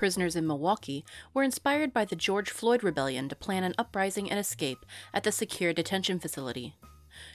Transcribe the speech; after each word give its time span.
Prisoners 0.00 0.34
in 0.34 0.46
Milwaukee 0.46 1.04
were 1.34 1.42
inspired 1.42 1.92
by 1.92 2.06
the 2.06 2.16
George 2.16 2.48
Floyd 2.48 2.82
rebellion 2.82 3.28
to 3.28 3.36
plan 3.36 3.64
an 3.64 3.74
uprising 3.76 4.30
and 4.30 4.40
escape 4.40 4.86
at 5.12 5.24
the 5.24 5.30
secure 5.30 5.74
detention 5.74 6.18
facility. 6.18 6.74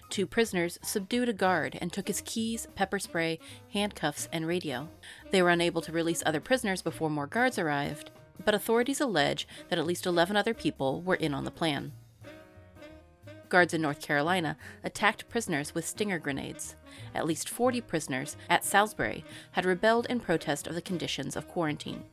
Two 0.10 0.26
prisoners 0.26 0.80
subdued 0.82 1.30
a 1.30 1.34
guard 1.34 1.78
and 1.80 1.94
took 1.94 2.08
his 2.08 2.24
keys, 2.26 2.68
pepper 2.74 2.98
spray, 2.98 3.38
handcuffs, 3.72 4.28
and 4.34 4.48
radio. 4.48 4.90
They 5.30 5.44
were 5.44 5.52
unable 5.52 5.84
to 5.84 5.92
release 5.92 6.24
other 6.26 6.40
prisoners 6.40 6.82
before 6.82 7.12
more 7.12 7.28
guards 7.28 7.60
arrived, 7.60 8.10
but 8.44 8.56
authorities 8.56 9.00
allege 9.00 9.48
that 9.70 9.78
at 9.78 9.86
least 9.86 10.08
11 10.08 10.36
other 10.36 10.56
people 10.56 11.04
were 11.04 11.14
in 11.14 11.36
on 11.36 11.44
the 11.44 11.52
plan. 11.52 11.92
Guards 13.48 13.76
in 13.76 13.82
North 13.84 14.02
Carolina 14.02 14.58
attacked 14.84 15.30
prisoners 15.30 15.76
with 15.76 15.88
stinger 15.88 16.18
grenades. 16.18 16.76
At 17.14 17.28
least 17.28 17.48
40 17.48 17.82
prisoners 17.82 18.38
at 18.50 18.66
Salisbury 18.66 19.24
had 19.52 19.66
rebelled 19.66 20.08
in 20.08 20.20
protest 20.20 20.66
of 20.66 20.74
the 20.74 20.82
conditions 20.82 21.36
of 21.36 21.48
quarantine. 21.48 22.06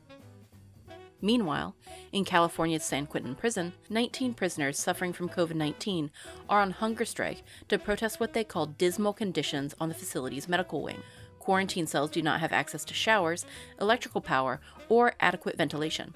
Meanwhile, 1.23 1.73
in 2.11 2.25
California's 2.25 2.83
San 2.83 3.05
Quentin 3.05 3.33
prison, 3.33 3.71
19 3.89 4.33
prisoners 4.33 4.77
suffering 4.77 5.13
from 5.13 5.29
COVID 5.29 5.55
19 5.55 6.11
are 6.49 6.59
on 6.59 6.71
hunger 6.71 7.05
strike 7.05 7.43
to 7.69 7.79
protest 7.79 8.19
what 8.19 8.33
they 8.33 8.43
call 8.43 8.65
dismal 8.65 9.13
conditions 9.13 9.73
on 9.79 9.87
the 9.87 9.95
facility's 9.95 10.49
medical 10.49 10.81
wing. 10.81 11.01
Quarantine 11.39 11.87
cells 11.87 12.11
do 12.11 12.21
not 12.21 12.41
have 12.41 12.51
access 12.51 12.83
to 12.83 12.93
showers, 12.93 13.45
electrical 13.79 14.19
power, 14.19 14.59
or 14.89 15.13
adequate 15.21 15.57
ventilation. 15.57 16.13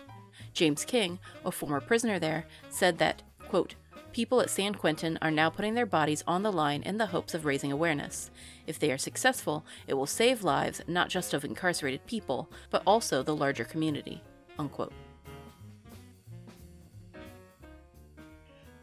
James 0.52 0.83
King, 0.83 1.19
a 1.45 1.53
former 1.53 1.80
prisoner 1.80 2.19
there, 2.19 2.45
said 2.67 2.97
that, 2.97 3.23
quote, 3.47 3.75
People 4.11 4.42
at 4.42 4.49
San 4.49 4.73
Quentin 4.75 5.17
are 5.21 5.31
now 5.31 5.49
putting 5.49 5.75
their 5.75 5.86
bodies 5.86 6.21
on 6.27 6.44
the 6.44 6.52
line 6.52 6.83
in 6.83 6.97
the 6.97 7.05
hopes 7.05 7.33
of 7.33 7.45
raising 7.45 7.71
awareness. 7.71 8.30
If 8.66 8.77
they 8.77 8.92
are 8.92 8.97
successful, 8.97 9.66
it 9.88 9.94
will 9.94 10.05
save 10.05 10.44
lives 10.44 10.81
not 10.86 11.08
just 11.08 11.33
of 11.33 11.45
incarcerated 11.45 12.05
people, 12.08 12.52
but 12.69 12.83
also 12.86 13.23
the 13.23 13.36
larger 13.36 13.64
community. 13.64 14.21
Unquote. 14.59 14.94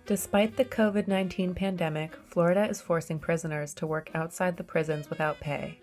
Despite 0.07 0.57
the 0.57 0.67
COVID 0.67 1.09
19 1.09 1.55
pandemic, 1.55 2.15
Florida 2.27 2.69
is 2.69 2.83
forcing 2.83 3.19
prisoners 3.19 3.73
to 3.75 3.87
work 3.87 4.11
outside 4.15 4.57
the 4.57 4.65
prisons 4.65 5.09
without 5.09 5.41
pay. 5.41 5.79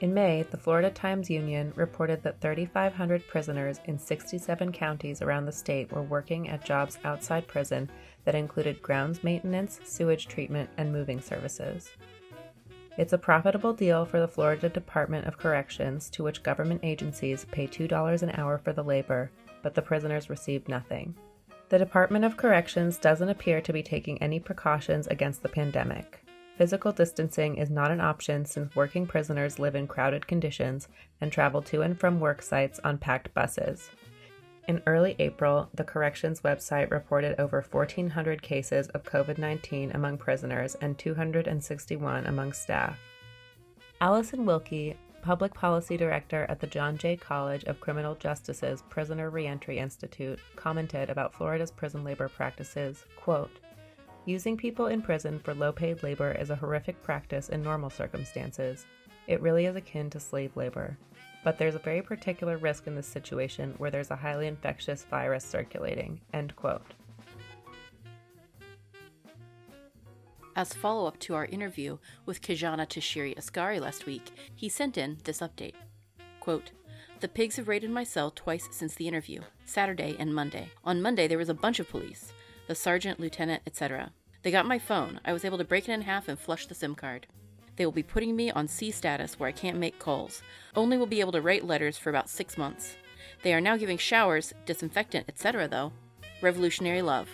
In 0.00 0.12
May, 0.12 0.42
the 0.42 0.56
Florida 0.56 0.90
Times 0.90 1.30
Union 1.30 1.72
reported 1.76 2.24
that 2.24 2.40
3,500 2.40 3.28
prisoners 3.28 3.78
in 3.84 4.00
67 4.00 4.72
counties 4.72 5.22
around 5.22 5.46
the 5.46 5.52
state 5.52 5.92
were 5.92 6.02
working 6.02 6.48
at 6.48 6.64
jobs 6.64 6.98
outside 7.04 7.46
prison 7.46 7.88
that 8.24 8.34
included 8.34 8.82
grounds 8.82 9.22
maintenance, 9.22 9.78
sewage 9.84 10.26
treatment, 10.26 10.68
and 10.76 10.92
moving 10.92 11.20
services. 11.20 11.92
It's 12.98 13.14
a 13.14 13.18
profitable 13.18 13.72
deal 13.72 14.04
for 14.04 14.20
the 14.20 14.28
Florida 14.28 14.68
Department 14.68 15.26
of 15.26 15.38
Corrections, 15.38 16.10
to 16.10 16.22
which 16.22 16.42
government 16.42 16.80
agencies 16.82 17.46
pay 17.50 17.66
$2 17.66 18.22
an 18.22 18.30
hour 18.34 18.58
for 18.58 18.74
the 18.74 18.84
labor, 18.84 19.30
but 19.62 19.74
the 19.74 19.80
prisoners 19.80 20.28
receive 20.28 20.68
nothing. 20.68 21.14
The 21.70 21.78
Department 21.78 22.26
of 22.26 22.36
Corrections 22.36 22.98
doesn't 22.98 23.30
appear 23.30 23.62
to 23.62 23.72
be 23.72 23.82
taking 23.82 24.20
any 24.20 24.38
precautions 24.38 25.06
against 25.06 25.42
the 25.42 25.48
pandemic. 25.48 26.22
Physical 26.58 26.92
distancing 26.92 27.56
is 27.56 27.70
not 27.70 27.90
an 27.90 28.00
option 28.02 28.44
since 28.44 28.76
working 28.76 29.06
prisoners 29.06 29.58
live 29.58 29.74
in 29.74 29.86
crowded 29.86 30.26
conditions 30.26 30.88
and 31.22 31.32
travel 31.32 31.62
to 31.62 31.80
and 31.80 31.98
from 31.98 32.20
work 32.20 32.42
sites 32.42 32.78
on 32.84 32.98
packed 32.98 33.32
buses. 33.32 33.88
In 34.68 34.80
early 34.86 35.16
April, 35.18 35.68
the 35.74 35.82
corrections 35.84 36.42
website 36.42 36.90
reported 36.90 37.38
over 37.40 37.64
1,400 37.68 38.42
cases 38.42 38.88
of 38.88 39.02
COVID 39.02 39.38
19 39.38 39.90
among 39.92 40.18
prisoners 40.18 40.76
and 40.76 40.96
261 40.96 42.26
among 42.26 42.52
staff. 42.52 42.98
Alison 44.00 44.44
Wilkey, 44.44 44.96
Public 45.20 45.52
Policy 45.54 45.96
Director 45.96 46.46
at 46.48 46.60
the 46.60 46.66
John 46.66 46.96
Jay 46.96 47.16
College 47.16 47.64
of 47.64 47.80
Criminal 47.80 48.14
Justice's 48.14 48.82
Prisoner 48.88 49.30
Reentry 49.30 49.78
Institute, 49.78 50.38
commented 50.56 51.10
about 51.10 51.34
Florida's 51.34 51.70
prison 51.70 52.04
labor 52.04 52.28
practices, 52.28 53.04
quote, 53.16 53.58
Using 54.26 54.56
people 54.56 54.86
in 54.86 55.02
prison 55.02 55.40
for 55.40 55.54
low-paid 55.54 56.04
labor 56.04 56.32
is 56.32 56.50
a 56.50 56.56
horrific 56.56 57.02
practice 57.02 57.48
in 57.48 57.62
normal 57.62 57.90
circumstances. 57.90 58.86
It 59.26 59.40
really 59.40 59.66
is 59.66 59.74
akin 59.74 60.10
to 60.10 60.20
slave 60.20 60.56
labor. 60.56 60.96
But 61.44 61.58
there's 61.58 61.74
a 61.74 61.80
very 61.80 62.02
particular 62.02 62.56
risk 62.56 62.86
in 62.86 62.94
this 62.94 63.06
situation 63.06 63.74
where 63.78 63.90
there's 63.90 64.10
a 64.10 64.16
highly 64.16 64.46
infectious 64.46 65.04
virus 65.04 65.44
circulating, 65.44 66.20
end 66.32 66.54
quote. 66.56 66.94
As 70.54 70.74
follow 70.74 71.06
up 71.06 71.18
to 71.20 71.34
our 71.34 71.46
interview 71.46 71.98
with 72.26 72.42
Kijana 72.42 72.86
Tashiri 72.86 73.36
Askari 73.36 73.80
last 73.80 74.06
week, 74.06 74.30
he 74.54 74.68
sent 74.68 74.98
in 74.98 75.18
this 75.24 75.40
update. 75.40 75.74
Quote, 76.40 76.72
the 77.20 77.28
pigs 77.28 77.54
have 77.56 77.68
raided 77.68 77.90
my 77.90 78.02
cell 78.02 78.32
twice 78.34 78.68
since 78.72 78.96
the 78.96 79.06
interview, 79.06 79.42
Saturday 79.64 80.16
and 80.18 80.34
Monday. 80.34 80.70
On 80.84 81.00
Monday, 81.00 81.28
there 81.28 81.38
was 81.38 81.48
a 81.48 81.54
bunch 81.54 81.78
of 81.78 81.88
police 81.88 82.32
the 82.66 82.74
sergeant, 82.74 83.20
lieutenant, 83.20 83.62
etc. 83.66 84.12
They 84.42 84.50
got 84.50 84.66
my 84.66 84.78
phone. 84.78 85.20
I 85.24 85.32
was 85.32 85.44
able 85.44 85.58
to 85.58 85.64
break 85.64 85.88
it 85.88 85.92
in 85.92 86.02
half 86.02 86.28
and 86.28 86.38
flush 86.38 86.66
the 86.66 86.74
SIM 86.74 86.94
card. 86.94 87.26
They 87.82 87.86
will 87.86 87.90
be 87.90 88.04
putting 88.04 88.36
me 88.36 88.48
on 88.48 88.68
C 88.68 88.92
status 88.92 89.40
where 89.40 89.48
I 89.48 89.50
can't 89.52 89.76
make 89.76 89.98
calls. 89.98 90.40
Only 90.76 90.96
will 90.96 91.06
be 91.06 91.18
able 91.18 91.32
to 91.32 91.40
write 91.40 91.66
letters 91.66 91.98
for 91.98 92.10
about 92.10 92.30
six 92.30 92.56
months. 92.56 92.94
They 93.42 93.52
are 93.52 93.60
now 93.60 93.76
giving 93.76 93.98
showers, 93.98 94.54
disinfectant, 94.66 95.28
etc., 95.28 95.66
though. 95.66 95.90
Revolutionary 96.40 97.02
love. 97.02 97.28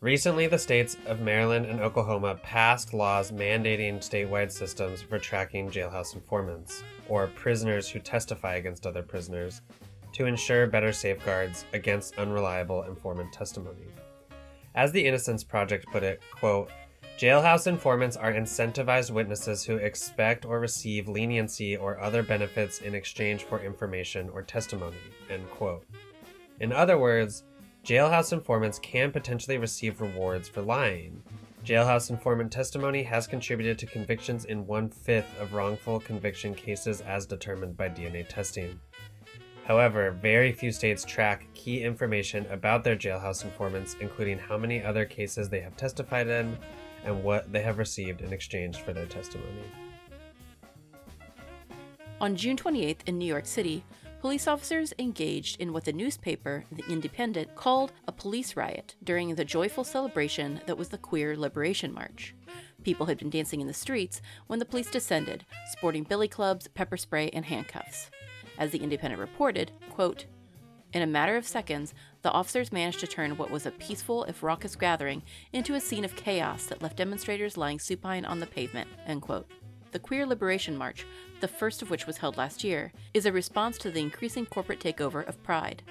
Recently, 0.00 0.48
the 0.48 0.58
states 0.58 0.96
of 1.06 1.20
Maryland 1.20 1.66
and 1.66 1.78
Oklahoma 1.78 2.40
passed 2.42 2.92
laws 2.92 3.30
mandating 3.30 3.98
statewide 3.98 4.50
systems 4.50 5.00
for 5.00 5.20
tracking 5.20 5.70
jailhouse 5.70 6.16
informants, 6.16 6.82
or 7.08 7.28
prisoners 7.28 7.88
who 7.88 8.00
testify 8.00 8.56
against 8.56 8.84
other 8.84 9.02
prisoners, 9.02 9.60
to 10.12 10.26
ensure 10.26 10.66
better 10.66 10.90
safeguards 10.90 11.66
against 11.72 12.18
unreliable 12.18 12.82
informant 12.82 13.32
testimony. 13.32 13.86
As 14.74 14.90
the 14.90 15.06
Innocence 15.06 15.44
Project 15.44 15.86
put 15.92 16.02
it, 16.02 16.20
quote, 16.32 16.68
Jailhouse 17.18 17.66
informants 17.66 18.16
are 18.16 18.32
incentivized 18.32 19.10
witnesses 19.10 19.64
who 19.64 19.74
expect 19.74 20.44
or 20.44 20.60
receive 20.60 21.08
leniency 21.08 21.76
or 21.76 21.98
other 21.98 22.22
benefits 22.22 22.80
in 22.80 22.94
exchange 22.94 23.42
for 23.42 23.58
information 23.58 24.28
or 24.28 24.40
testimony. 24.40 24.98
End 25.28 25.50
quote. 25.50 25.84
In 26.60 26.72
other 26.72 26.96
words, 26.96 27.42
jailhouse 27.84 28.32
informants 28.32 28.78
can 28.78 29.10
potentially 29.10 29.58
receive 29.58 30.00
rewards 30.00 30.48
for 30.48 30.62
lying. 30.62 31.20
Jailhouse 31.64 32.10
informant 32.10 32.52
testimony 32.52 33.02
has 33.02 33.26
contributed 33.26 33.80
to 33.80 33.86
convictions 33.86 34.44
in 34.44 34.64
one 34.64 34.88
fifth 34.88 35.40
of 35.40 35.54
wrongful 35.54 35.98
conviction 35.98 36.54
cases 36.54 37.00
as 37.00 37.26
determined 37.26 37.76
by 37.76 37.88
DNA 37.88 38.28
testing. 38.28 38.78
However, 39.64 40.12
very 40.12 40.52
few 40.52 40.70
states 40.70 41.04
track 41.04 41.48
key 41.52 41.82
information 41.82 42.46
about 42.46 42.84
their 42.84 42.96
jailhouse 42.96 43.42
informants, 43.44 43.96
including 44.00 44.38
how 44.38 44.56
many 44.56 44.84
other 44.84 45.04
cases 45.04 45.48
they 45.48 45.60
have 45.60 45.76
testified 45.76 46.28
in 46.28 46.56
and 47.04 47.22
what 47.22 47.52
they 47.52 47.62
have 47.62 47.78
received 47.78 48.20
in 48.20 48.32
exchange 48.32 48.78
for 48.82 48.92
their 48.92 49.06
testimony. 49.06 49.62
On 52.20 52.34
June 52.34 52.56
28th 52.56 53.00
in 53.06 53.16
New 53.18 53.26
York 53.26 53.46
City, 53.46 53.84
police 54.20 54.48
officers 54.48 54.92
engaged 54.98 55.60
in 55.60 55.72
what 55.72 55.84
the 55.84 55.92
newspaper, 55.92 56.64
The 56.72 56.84
Independent, 56.90 57.54
called 57.54 57.92
a 58.08 58.12
police 58.12 58.56
riot 58.56 58.96
during 59.04 59.34
the 59.34 59.44
joyful 59.44 59.84
celebration 59.84 60.60
that 60.66 60.76
was 60.76 60.88
the 60.88 60.98
Queer 60.98 61.36
Liberation 61.36 61.92
March. 61.92 62.34
People 62.82 63.06
had 63.06 63.18
been 63.18 63.30
dancing 63.30 63.60
in 63.60 63.68
the 63.68 63.74
streets 63.74 64.20
when 64.48 64.58
the 64.58 64.64
police 64.64 64.90
descended, 64.90 65.44
sporting 65.70 66.02
billy 66.02 66.26
clubs, 66.28 66.66
pepper 66.66 66.96
spray, 66.96 67.30
and 67.30 67.44
handcuffs. 67.44 68.10
As 68.58 68.72
The 68.72 68.82
Independent 68.82 69.20
reported, 69.20 69.70
quote, 69.90 70.26
in 70.92 71.02
a 71.02 71.06
matter 71.06 71.36
of 71.36 71.46
seconds, 71.46 71.94
the 72.28 72.34
officers 72.34 72.70
managed 72.70 73.00
to 73.00 73.06
turn 73.06 73.38
what 73.38 73.50
was 73.50 73.64
a 73.64 73.70
peaceful, 73.70 74.24
if 74.24 74.42
raucous 74.42 74.76
gathering 74.76 75.22
into 75.54 75.76
a 75.76 75.80
scene 75.80 76.04
of 76.04 76.14
chaos 76.14 76.66
that 76.66 76.82
left 76.82 76.98
demonstrators 76.98 77.56
lying 77.56 77.78
supine 77.78 78.26
on 78.26 78.38
the 78.38 78.46
pavement. 78.46 78.86
The 79.92 79.98
Queer 79.98 80.26
Liberation 80.26 80.76
March, 80.76 81.06
the 81.40 81.48
first 81.48 81.80
of 81.80 81.88
which 81.88 82.06
was 82.06 82.18
held 82.18 82.36
last 82.36 82.62
year, 82.62 82.92
is 83.14 83.24
a 83.24 83.32
response 83.32 83.78
to 83.78 83.90
the 83.90 84.00
increasing 84.00 84.44
corporate 84.44 84.78
takeover 84.78 85.26
of 85.26 85.42
Pride. 85.42 85.82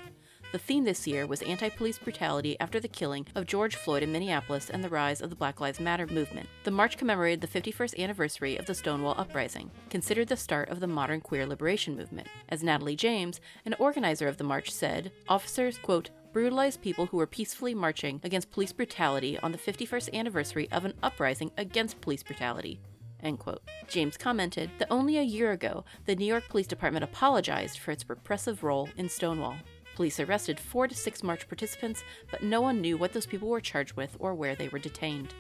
The 0.54 0.60
theme 0.60 0.86
this 0.86 1.06
year 1.06 1.28
was 1.28 1.42
anti 1.42 1.68
police 1.68 2.00
brutality 2.00 2.58
after 2.62 2.80
the 2.80 2.88
killing 2.88 3.28
of 3.36 3.46
George 3.46 3.76
Floyd 3.76 4.02
in 4.02 4.14
Minneapolis 4.14 4.70
and 4.70 4.82
the 4.82 4.90
rise 4.90 5.20
of 5.20 5.30
the 5.30 5.36
Black 5.36 5.60
Lives 5.60 5.82
Matter 5.82 6.08
movement. 6.08 6.48
The 6.64 6.72
march 6.72 6.98
commemorated 6.98 7.42
the 7.42 7.62
51st 7.62 8.00
anniversary 8.00 8.56
of 8.56 8.66
the 8.66 8.74
Stonewall 8.74 9.16
Uprising, 9.18 9.70
considered 9.90 10.30
the 10.30 10.38
start 10.38 10.70
of 10.70 10.80
the 10.80 10.88
modern 10.88 11.20
queer 11.20 11.46
liberation 11.46 11.98
movement. 11.98 12.30
As 12.48 12.64
Natalie 12.64 12.96
James, 12.96 13.42
an 13.66 13.76
organizer 13.78 14.30
of 14.30 14.38
the 14.38 14.46
march, 14.46 14.72
said, 14.72 15.12
officers, 15.28 15.78
quote, 15.78 16.12
brutalized 16.38 16.84
people 16.84 17.08
who 17.08 17.18
were 17.18 17.26
peacefully 17.26 17.74
marching 17.74 18.22
against 18.24 18.52
police 18.52 18.72
brutality 18.72 19.40
on 19.40 19.52
the 19.52 19.58
51st 19.58 20.14
anniversary 20.14 20.70
of 20.72 20.86
an 20.86 20.94
uprising 21.02 21.50
against 21.58 22.00
police 22.00 22.22
brutality. 22.22 22.80
End 23.24 23.40
quote. 23.40 23.64
James 23.88 24.18
commented 24.18 24.70
that 24.78 24.92
only 24.92 25.18
a 25.18 25.24
year 25.24 25.52
ago, 25.52 25.84
the 26.06 26.16
New 26.16 26.28
York 26.28 26.48
Police 26.48 26.68
Department 26.68 27.04
apologized 27.04 27.80
for 27.80 27.90
its 27.90 28.08
repressive 28.08 28.64
role 28.64 28.88
in 28.98 29.10
Stonewall. 29.10 29.56
Police 29.96 30.20
arrested 30.20 30.60
four 30.60 30.88
to 30.88 30.94
six 30.94 31.24
march 31.24 31.48
participants, 31.48 32.04
but 32.30 32.44
no 32.44 32.62
one 32.62 32.82
knew 32.82 32.98
what 32.98 33.14
those 33.14 33.26
people 33.26 33.50
were 33.50 33.60
charged 33.60 33.94
with 33.94 34.16
or 34.20 34.36
where 34.36 34.54
they 34.54 34.68
were 34.68 34.78
detained. 34.78 35.34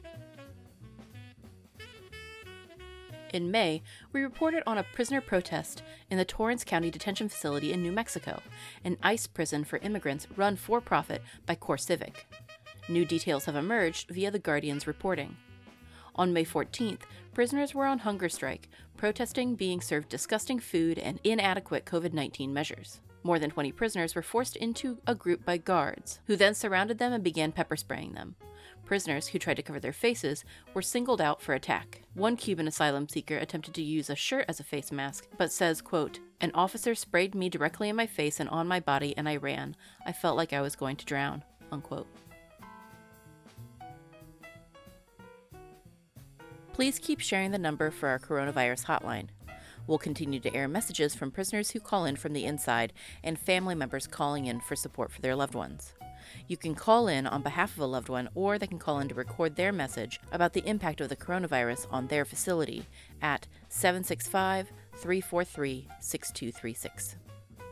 In 3.33 3.51
May, 3.51 3.83
we 4.13 4.21
reported 4.23 4.63
on 4.65 4.77
a 4.77 4.85
prisoner 4.93 5.19
protest 5.19 5.83
in 6.09 6.17
the 6.17 6.23
Torrance 6.23 6.63
County 6.63 6.89
Detention 6.89 7.27
Facility 7.27 7.73
in 7.73 7.83
New 7.83 7.91
Mexico, 7.91 8.41
an 8.85 8.97
ICE 9.03 9.27
prison 9.27 9.65
for 9.65 9.79
immigrants 9.79 10.27
run 10.37 10.55
for 10.55 10.79
profit 10.79 11.21
by 11.45 11.55
CoreCivic. 11.55 12.15
New 12.87 13.03
details 13.03 13.43
have 13.43 13.57
emerged 13.57 14.09
via 14.09 14.31
The 14.31 14.39
Guardian's 14.39 14.87
reporting. 14.87 15.35
On 16.15 16.31
May 16.31 16.45
14th, 16.45 17.01
prisoners 17.33 17.75
were 17.75 17.85
on 17.85 17.99
hunger 17.99 18.29
strike, 18.29 18.69
protesting 18.95 19.55
being 19.55 19.81
served 19.81 20.07
disgusting 20.07 20.59
food 20.59 20.97
and 20.97 21.19
inadequate 21.25 21.85
COVID 21.85 22.13
19 22.13 22.53
measures. 22.53 23.01
More 23.23 23.39
than 23.39 23.51
20 23.51 23.73
prisoners 23.73 24.15
were 24.15 24.21
forced 24.21 24.55
into 24.55 24.99
a 25.05 25.13
group 25.13 25.43
by 25.43 25.57
guards, 25.57 26.21
who 26.27 26.37
then 26.37 26.55
surrounded 26.55 26.97
them 26.97 27.11
and 27.11 27.23
began 27.23 27.51
pepper 27.51 27.75
spraying 27.75 28.13
them. 28.13 28.35
Prisoners 28.87 29.27
who 29.27 29.37
tried 29.37 29.55
to 29.55 29.61
cover 29.61 29.81
their 29.81 29.91
faces 29.91 30.45
were 30.73 30.81
singled 30.81 31.19
out 31.19 31.41
for 31.41 31.53
attack. 31.53 32.03
One 32.13 32.37
Cuban 32.37 32.69
asylum 32.69 33.09
seeker 33.09 33.35
attempted 33.35 33.73
to 33.73 33.83
use 33.83 34.09
a 34.09 34.15
shirt 34.15 34.45
as 34.47 34.61
a 34.61 34.63
face 34.63 34.93
mask, 34.93 35.27
but 35.37 35.51
says, 35.51 35.81
quote, 35.81 36.19
An 36.39 36.51
officer 36.53 36.95
sprayed 36.95 37.35
me 37.35 37.49
directly 37.49 37.89
in 37.89 37.97
my 37.97 38.07
face 38.07 38.39
and 38.39 38.47
on 38.47 38.65
my 38.65 38.79
body, 38.79 39.13
and 39.17 39.27
I 39.27 39.35
ran. 39.35 39.75
I 40.05 40.13
felt 40.13 40.37
like 40.37 40.53
I 40.53 40.61
was 40.61 40.77
going 40.77 40.95
to 40.95 41.05
drown. 41.05 41.43
Unquote. 41.69 42.07
Please 46.71 46.97
keep 46.97 47.19
sharing 47.19 47.51
the 47.51 47.57
number 47.57 47.91
for 47.91 48.07
our 48.07 48.19
coronavirus 48.19 48.85
hotline. 48.85 49.27
We'll 49.85 49.97
continue 49.97 50.39
to 50.39 50.55
air 50.55 50.69
messages 50.69 51.13
from 51.13 51.31
prisoners 51.31 51.71
who 51.71 51.81
call 51.81 52.05
in 52.05 52.15
from 52.15 52.31
the 52.31 52.45
inside 52.45 52.93
and 53.21 53.37
family 53.37 53.75
members 53.75 54.07
calling 54.07 54.45
in 54.45 54.61
for 54.61 54.77
support 54.77 55.11
for 55.11 55.19
their 55.19 55.35
loved 55.35 55.55
ones. 55.55 55.93
You 56.47 56.57
can 56.57 56.75
call 56.75 57.07
in 57.07 57.27
on 57.27 57.41
behalf 57.41 57.73
of 57.73 57.79
a 57.79 57.85
loved 57.85 58.09
one, 58.09 58.29
or 58.35 58.57
they 58.57 58.67
can 58.67 58.79
call 58.79 58.99
in 58.99 59.09
to 59.09 59.15
record 59.15 59.55
their 59.55 59.71
message 59.71 60.19
about 60.31 60.53
the 60.53 60.67
impact 60.67 61.01
of 61.01 61.09
the 61.09 61.15
coronavirus 61.15 61.87
on 61.91 62.07
their 62.07 62.25
facility 62.25 62.85
at 63.21 63.47
765 63.69 64.71
343 64.97 65.87
6236. 65.99 67.15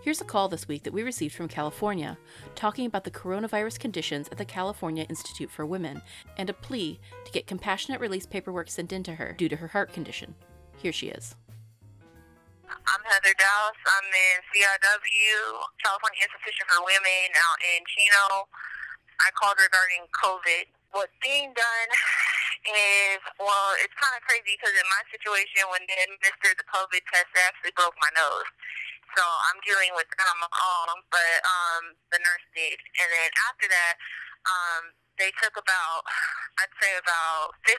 Here's 0.01 0.21
a 0.21 0.25
call 0.25 0.49
this 0.49 0.67
week 0.67 0.83
that 0.83 0.93
we 0.93 1.01
received 1.01 1.33
from 1.33 1.47
California, 1.47 2.15
talking 2.53 2.85
about 2.85 3.05
the 3.05 3.09
coronavirus 3.11 3.79
conditions 3.79 4.29
at 4.29 4.37
the 4.37 4.45
California 4.45 5.05
Institute 5.09 5.49
for 5.49 5.65
Women 5.65 6.01
and 6.37 6.47
a 6.47 6.53
plea 6.53 6.99
to 7.25 7.31
get 7.31 7.47
compassionate 7.47 7.99
release 7.99 8.27
paperwork 8.27 8.69
sent 8.69 8.93
in 8.93 9.01
to 9.01 9.15
her 9.15 9.33
due 9.33 9.49
to 9.49 9.55
her 9.55 9.69
heart 9.69 9.91
condition. 9.93 10.35
Here 10.77 10.91
she 10.91 11.07
is. 11.07 11.35
I'm 12.83 13.03
Heather 13.07 13.31
Dowse. 13.39 13.79
I'm 13.87 14.07
in 14.11 14.35
CIW, 14.51 15.35
California 15.79 16.27
Institution 16.27 16.67
for 16.67 16.83
Women, 16.83 17.27
out 17.39 17.59
in 17.63 17.79
Chino. 17.87 18.51
I 19.23 19.31
called 19.39 19.55
regarding 19.55 20.03
COVID. 20.11 20.67
What's 20.91 21.15
being 21.23 21.55
done 21.55 21.89
is, 22.67 23.23
well, 23.39 23.69
it's 23.79 23.95
kind 23.95 24.11
of 24.19 24.21
crazy 24.27 24.59
because 24.59 24.75
in 24.75 24.87
my 24.91 25.03
situation, 25.07 25.71
when 25.71 25.87
they 25.87 25.95
administered 26.03 26.59
the 26.59 26.67
COVID 26.67 26.99
test, 27.07 27.31
they 27.31 27.43
actually 27.47 27.75
broke 27.79 27.95
my 28.03 28.11
nose. 28.19 28.49
So 29.15 29.23
I'm 29.23 29.59
dealing 29.63 29.95
with 29.95 30.11
that 30.11 30.27
on 30.27 30.39
my 30.43 30.51
own, 30.51 30.99
but 31.07 31.35
um, 31.47 31.83
the 32.11 32.19
nurse 32.19 32.45
did. 32.51 32.75
And 32.99 33.07
then 33.07 33.29
after 33.47 33.71
that, 33.71 33.95
um, 34.43 34.83
they 35.17 35.31
took 35.39 35.55
about, 35.55 36.03
I'd 36.59 36.73
say 36.79 36.91
about 36.99 37.55
50% 37.67 37.75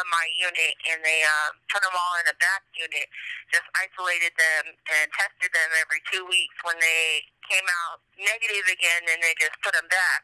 of 0.00 0.04
my 0.08 0.26
unit 0.40 0.74
and 0.92 1.00
they 1.04 1.20
um, 1.24 1.56
put 1.68 1.84
them 1.84 1.92
all 1.94 2.14
in 2.20 2.26
a 2.28 2.36
back 2.40 2.64
unit, 2.76 3.08
just 3.52 3.68
isolated 3.76 4.32
them 4.36 4.72
and 4.72 5.06
tested 5.12 5.52
them 5.52 5.70
every 5.80 6.00
two 6.08 6.24
weeks. 6.28 6.56
When 6.64 6.76
they 6.80 7.24
came 7.48 7.64
out 7.84 8.00
negative 8.16 8.66
again, 8.68 9.02
then 9.08 9.20
they 9.20 9.34
just 9.40 9.56
put 9.64 9.76
them 9.76 9.88
back. 9.88 10.20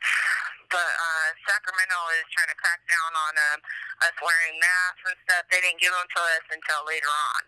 But 0.70 0.92
uh, 0.94 1.28
Sacramento 1.48 1.98
is 2.20 2.26
trying 2.34 2.50
to 2.50 2.58
crack 2.58 2.80
down 2.88 3.12
on 3.14 3.32
um, 3.52 3.58
us 4.04 4.16
wearing 4.20 4.56
masks 4.60 5.04
and 5.08 5.18
stuff. 5.28 5.44
They 5.50 5.60
didn't 5.60 5.80
give 5.80 5.92
them 5.92 6.08
to 6.08 6.20
us 6.36 6.44
until 6.50 6.80
later 6.88 7.10
on. 7.10 7.42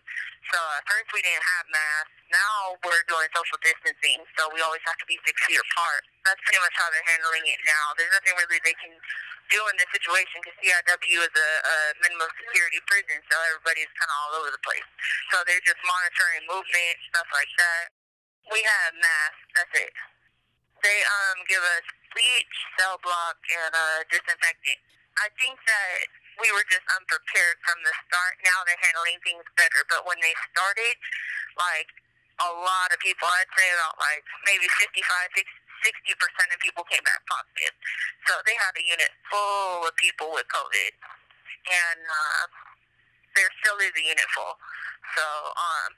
So 0.53 0.59
at 0.79 0.83
first 0.87 1.11
we 1.11 1.19
didn't 1.25 1.43
have 1.43 1.65
masks. 1.69 2.15
Now 2.31 2.79
we're 2.83 3.03
doing 3.11 3.27
social 3.35 3.59
distancing, 3.59 4.23
so 4.39 4.47
we 4.55 4.63
always 4.63 4.83
have 4.87 4.95
to 4.99 5.07
be 5.07 5.19
six 5.27 5.35
feet 5.43 5.59
apart. 5.59 6.03
That's 6.23 6.39
pretty 6.47 6.61
much 6.63 6.75
how 6.79 6.87
they're 6.91 7.09
handling 7.11 7.45
it 7.47 7.59
now. 7.67 7.95
There's 7.99 8.11
nothing 8.15 8.35
really 8.39 8.59
they 8.63 8.75
can 8.79 8.95
do 9.51 9.59
in 9.71 9.75
this 9.79 9.87
situation 9.95 10.39
because 10.43 10.55
CIW 10.59 11.19
is 11.23 11.35
a, 11.35 11.51
a 11.63 11.77
minimum 12.03 12.27
security 12.35 12.79
prison, 12.87 13.19
so 13.31 13.35
everybody's 13.51 13.91
kind 13.95 14.11
of 14.11 14.17
all 14.23 14.31
over 14.43 14.51
the 14.51 14.63
place. 14.63 14.87
So 15.31 15.43
they're 15.47 15.63
just 15.63 15.79
monitoring 15.83 16.43
movement, 16.47 16.95
stuff 17.11 17.27
like 17.31 17.51
that. 17.59 17.85
We 18.51 18.59
have 18.63 18.91
masks. 18.95 19.43
That's 19.55 19.75
it. 19.83 19.93
They 20.83 20.99
um 21.03 21.37
give 21.49 21.63
us 21.63 21.85
bleach, 22.13 22.55
cell 22.79 22.99
block, 23.01 23.37
and 23.49 23.73
uh, 23.73 24.03
disinfectant. 24.11 24.79
I 25.17 25.27
think 25.39 25.57
that 25.65 26.07
we 26.37 26.49
were 26.53 26.65
just 26.69 26.85
unprepared 26.93 27.57
from 27.65 27.81
the 27.81 27.93
start. 28.05 28.37
Now 28.45 28.61
they're 28.69 28.79
handling 28.81 29.17
things 29.25 29.45
better, 29.57 29.81
but 29.89 30.05
when 30.05 30.21
they 30.21 30.33
started, 30.53 30.95
like 31.57 31.89
a 32.37 32.51
lot 32.53 32.93
of 32.93 33.01
people, 33.01 33.25
I'd 33.25 33.49
say 33.57 33.67
about 33.73 33.97
like 33.97 34.21
maybe 34.45 34.69
55, 34.69 35.01
60 35.33 36.21
percent 36.21 36.49
of 36.53 36.59
people 36.61 36.85
came 36.85 37.01
back 37.01 37.21
positive. 37.25 37.73
So 38.29 38.37
they 38.45 38.53
had 38.61 38.73
a 38.77 38.83
unit 38.85 39.09
full 39.29 39.89
of 39.89 39.93
people 39.97 40.29
with 40.33 40.45
COVID, 40.53 40.93
and 41.65 42.01
uh, 42.05 42.45
there 43.37 43.51
still 43.61 43.77
is 43.85 43.93
a 43.93 44.03
unit 44.03 44.27
full. 44.33 44.57
So 45.15 45.25
um, 45.55 45.89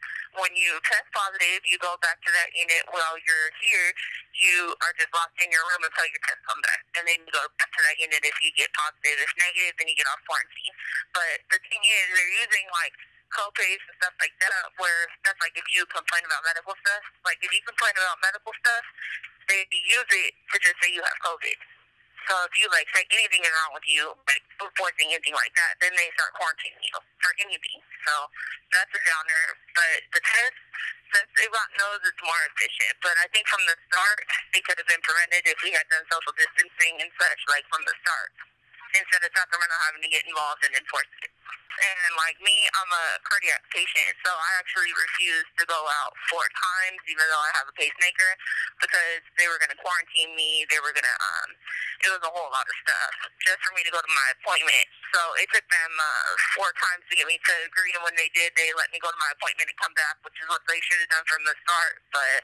when 0.44 0.54
you 0.54 0.78
test 0.86 1.08
positive, 1.16 1.66
you 1.66 1.82
go 1.82 1.98
back 2.04 2.22
to 2.22 2.32
that 2.36 2.54
unit 2.54 2.86
while 2.94 3.18
you're 3.26 3.50
here. 3.64 3.90
You 4.38 4.76
are 4.86 4.94
just 5.00 5.10
locked 5.16 5.40
in 5.42 5.50
your 5.50 5.66
room 5.74 5.82
until 5.88 6.06
your 6.06 6.22
test 6.24 6.40
comes 6.46 6.62
back, 6.62 6.84
and 7.00 7.04
then 7.10 7.18
you 7.26 7.32
go 7.34 7.42
back 7.58 7.72
to 7.74 7.82
that 7.90 7.98
unit 7.98 8.22
if 8.22 8.38
you 8.44 8.54
get 8.54 8.70
positive. 8.78 9.18
If 9.18 9.32
negative, 9.40 9.74
then 9.82 9.88
you 9.90 9.98
get 9.98 10.08
off 10.12 10.22
quarantine. 10.30 10.76
But 11.16 11.42
the 11.50 11.60
thing 11.64 11.82
is, 11.82 12.06
they're 12.14 12.36
using 12.44 12.68
like 12.70 12.94
co-pays 13.34 13.82
and 13.90 13.96
stuff 13.98 14.16
like 14.22 14.36
that, 14.46 14.54
where 14.78 15.10
that's 15.26 15.42
like 15.42 15.58
if 15.58 15.66
you 15.74 15.84
complain 15.90 16.24
about 16.30 16.46
medical 16.46 16.78
stuff. 16.86 17.04
Like 17.26 17.42
if 17.42 17.50
you 17.50 17.62
complain 17.66 17.96
about 17.98 18.22
medical 18.22 18.54
stuff, 18.62 18.86
they 19.50 19.66
use 19.74 20.12
it 20.14 20.32
to 20.54 20.56
just 20.62 20.78
say 20.80 20.94
you 20.94 21.02
have 21.02 21.20
COVID. 21.26 21.58
So 22.30 22.38
if 22.46 22.54
you 22.62 22.70
like 22.70 22.86
say 22.94 23.02
anything 23.10 23.42
is 23.42 23.50
wrong 23.50 23.74
with 23.74 23.90
you, 23.90 24.14
like 24.30 24.46
food 24.62 24.70
anything 25.02 25.34
like 25.34 25.50
that, 25.58 25.82
then 25.82 25.90
they 25.98 26.14
start 26.14 26.30
quarantining 26.38 26.78
you 26.78 27.02
for 27.26 27.34
anything. 27.42 27.82
So 28.06 28.14
that's 28.70 28.94
a 28.94 29.02
downer. 29.02 29.44
But 29.74 29.98
the 30.14 30.22
test, 30.22 30.58
since 31.10 31.30
got 31.50 31.70
nose, 31.82 32.06
it's 32.06 32.22
more 32.22 32.42
efficient. 32.54 33.02
But 33.02 33.18
I 33.18 33.26
think 33.34 33.50
from 33.50 33.66
the 33.66 33.74
start, 33.90 34.22
it 34.54 34.62
could 34.62 34.78
have 34.78 34.86
been 34.86 35.02
prevented 35.02 35.42
if 35.50 35.58
we 35.66 35.74
had 35.74 35.90
done 35.90 36.06
social 36.06 36.38
distancing 36.38 37.02
and 37.02 37.10
such, 37.18 37.42
like 37.50 37.66
from 37.74 37.82
the 37.90 37.98
start, 38.06 38.30
instead 38.94 39.26
of 39.26 39.34
Sacramento 39.34 39.74
having 39.90 40.06
to 40.06 40.12
get 40.14 40.22
involved 40.30 40.62
and 40.70 40.78
enforce 40.78 41.10
it. 41.26 41.34
And 41.80 42.12
like 42.20 42.36
me, 42.44 42.52
I'm 42.76 42.92
a 42.92 43.08
cardiac 43.24 43.64
patient, 43.72 44.12
so 44.28 44.32
I 44.36 44.50
actually 44.60 44.92
refused 44.92 45.48
to 45.64 45.66
go 45.70 45.80
out 46.04 46.12
four 46.28 46.44
times, 46.52 47.00
even 47.08 47.24
though 47.24 47.40
I 47.40 47.52
have 47.56 47.72
a 47.72 47.76
pacemaker, 47.80 48.36
because 48.84 49.24
they 49.40 49.48
were 49.48 49.56
going 49.64 49.72
to 49.72 49.80
quarantine 49.80 50.36
me. 50.36 50.68
They 50.68 50.84
were 50.84 50.92
going 50.92 51.08
to, 51.08 51.18
um, 51.24 51.50
it 52.04 52.10
was 52.12 52.20
a 52.28 52.32
whole 52.36 52.52
lot 52.52 52.68
of 52.68 52.76
stuff 52.84 53.14
just 53.48 53.64
for 53.64 53.72
me 53.80 53.88
to 53.88 53.92
go 53.96 54.02
to 54.04 54.12
my 54.12 54.28
appointment. 54.36 54.86
So 55.16 55.24
it 55.40 55.48
took 55.56 55.64
them 55.72 55.94
uh, 55.96 56.30
four 56.60 56.68
times 56.76 57.08
to 57.08 57.14
get 57.16 57.32
me 57.32 57.40
to 57.40 57.54
agree, 57.72 57.96
and 57.96 58.04
when 58.04 58.16
they 58.20 58.28
did, 58.36 58.52
they 58.60 58.76
let 58.76 58.92
me 58.92 59.00
go 59.00 59.08
to 59.08 59.20
my 59.24 59.32
appointment 59.32 59.72
and 59.72 59.78
come 59.80 59.96
back, 59.96 60.20
which 60.28 60.36
is 60.36 60.52
what 60.52 60.60
they 60.68 60.84
should 60.84 61.00
have 61.00 61.12
done 61.16 61.26
from 61.32 61.48
the 61.48 61.56
start. 61.64 61.96
But 62.12 62.44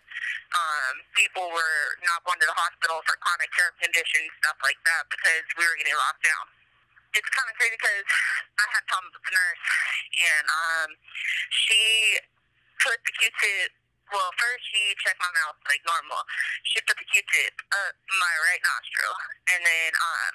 um, 0.56 1.04
people 1.12 1.52
were 1.52 2.00
not 2.08 2.24
going 2.24 2.40
to 2.40 2.48
the 2.48 2.56
hospital 2.56 3.04
for 3.04 3.20
chronic 3.20 3.52
care 3.52 3.76
conditions, 3.84 4.32
stuff 4.40 4.56
like 4.64 4.80
that, 4.88 5.12
because 5.12 5.44
we 5.60 5.68
were 5.68 5.76
getting 5.76 6.00
locked 6.00 6.24
down 6.24 6.55
it's 7.16 7.32
kind 7.32 7.48
of 7.48 7.56
crazy 7.56 7.80
because 7.80 8.08
I 8.60 8.66
had 8.76 8.84
problems 8.92 9.16
with 9.16 9.24
the 9.24 9.34
nurse, 9.34 9.64
and 10.20 10.46
um, 10.52 10.90
she 11.50 11.82
put 12.84 13.00
the 13.08 13.14
Q-tip. 13.16 13.72
Well, 14.12 14.30
first 14.38 14.62
she 14.70 14.94
checked 15.02 15.18
my 15.18 15.32
mouth 15.42 15.58
like 15.66 15.82
normal. 15.82 16.22
She 16.68 16.78
put 16.86 17.00
the 17.00 17.08
Q-tip 17.10 17.56
up 17.74 17.96
my 18.20 18.34
right 18.52 18.62
nostril, 18.62 19.16
and 19.50 19.62
then 19.66 19.92
um, 19.98 20.34